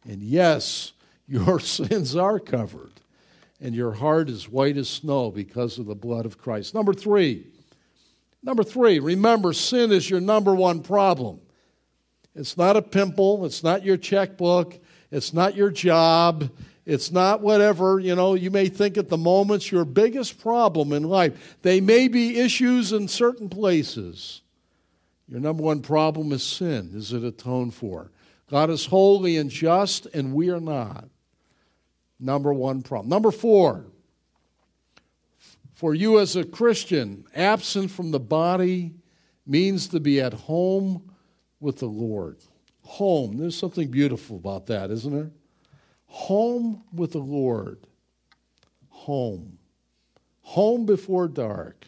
[0.05, 0.93] And yes,
[1.27, 2.93] your sins are covered,
[3.61, 6.75] and your heart is white as snow because of the blood of Christ.
[6.75, 7.47] Number three,
[8.43, 11.41] number three, remember sin is your number one problem.
[12.35, 14.79] It's not a pimple, it's not your checkbook,
[15.11, 16.51] it's not your job,
[16.85, 21.05] it's not whatever, you know, you may think at the moment's your biggest problem in
[21.05, 21.57] life.
[21.63, 24.43] They may be issues in certain places.
[25.29, 26.91] Your number one problem is sin.
[26.95, 28.11] Is it atoned for?
[28.51, 31.09] God is holy and just, and we are not.
[32.21, 33.09] Number one problem.
[33.09, 33.87] Number four,
[35.75, 38.95] for you as a Christian, absent from the body
[39.47, 41.11] means to be at home
[41.61, 42.39] with the Lord.
[42.83, 43.37] Home.
[43.39, 45.31] There's something beautiful about that, isn't there?
[46.07, 47.87] Home with the Lord.
[48.89, 49.59] Home.
[50.43, 51.87] Home before dark.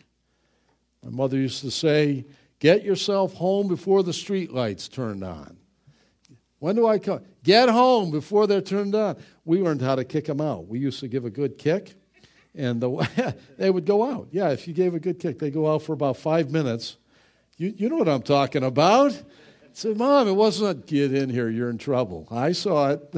[1.03, 2.25] My mother used to say,
[2.59, 5.56] Get yourself home before the street lights turned on.
[6.67, 7.21] When do I come?
[7.45, 9.19] Get home before they're turned on.
[9.45, 10.67] We learned how to kick them out.
[10.67, 11.95] We used to give a good kick,
[12.57, 14.27] and the, they would go out.
[14.33, 16.97] Yeah, if you gave a good kick, they go out for about five minutes.
[17.57, 19.17] You, you know what I'm talking about.
[19.75, 22.27] Said, Mom, it wasn't get in here, you're in trouble.
[22.33, 23.15] I saw it.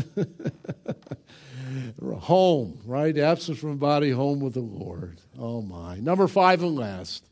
[2.20, 3.16] home, right?
[3.16, 5.22] Absence from body, home with the Lord.
[5.38, 6.00] Oh my.
[6.00, 7.24] Number five and last.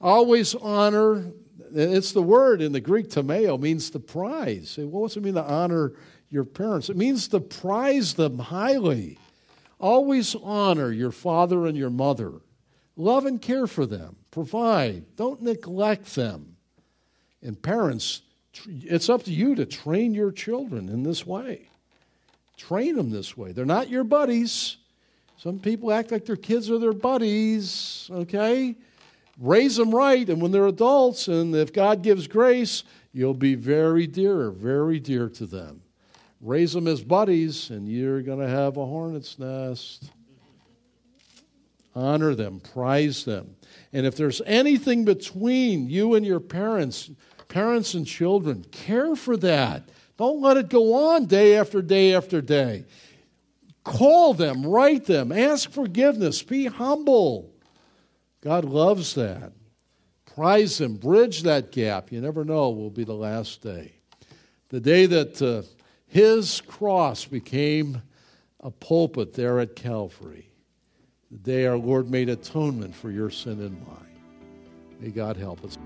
[0.00, 1.30] Always honor
[1.74, 4.76] it's the word in the Greek, timeo, means to prize.
[4.78, 5.92] Well, what's it mean to honor
[6.30, 6.88] your parents?
[6.90, 9.18] It means to prize them highly.
[9.78, 12.32] Always honor your father and your mother.
[12.96, 14.16] Love and care for them.
[14.30, 15.16] Provide.
[15.16, 16.56] Don't neglect them.
[17.42, 18.22] And parents,
[18.66, 21.68] it's up to you to train your children in this way.
[22.56, 23.52] Train them this way.
[23.52, 24.78] They're not your buddies.
[25.36, 28.74] Some people act like their kids are their buddies, okay?
[29.38, 34.06] Raise them right, and when they're adults, and if God gives grace, you'll be very
[34.06, 35.82] dear, very dear to them.
[36.40, 40.10] Raise them as buddies, and you're going to have a hornet's nest.
[41.94, 43.56] Honor them, prize them.
[43.92, 47.10] And if there's anything between you and your parents,
[47.48, 49.88] parents and children, care for that.
[50.18, 52.84] Don't let it go on day after day after day.
[53.82, 57.55] Call them, write them, ask forgiveness, be humble.
[58.46, 59.50] God loves that.
[60.24, 62.12] Prize Him, bridge that gap.
[62.12, 63.94] You never know, will be the last day.
[64.68, 65.62] The day that uh,
[66.06, 68.02] His cross became
[68.60, 70.48] a pulpit there at Calvary.
[71.32, 74.20] The day our Lord made atonement for your sin and mine.
[75.00, 75.76] May God help us.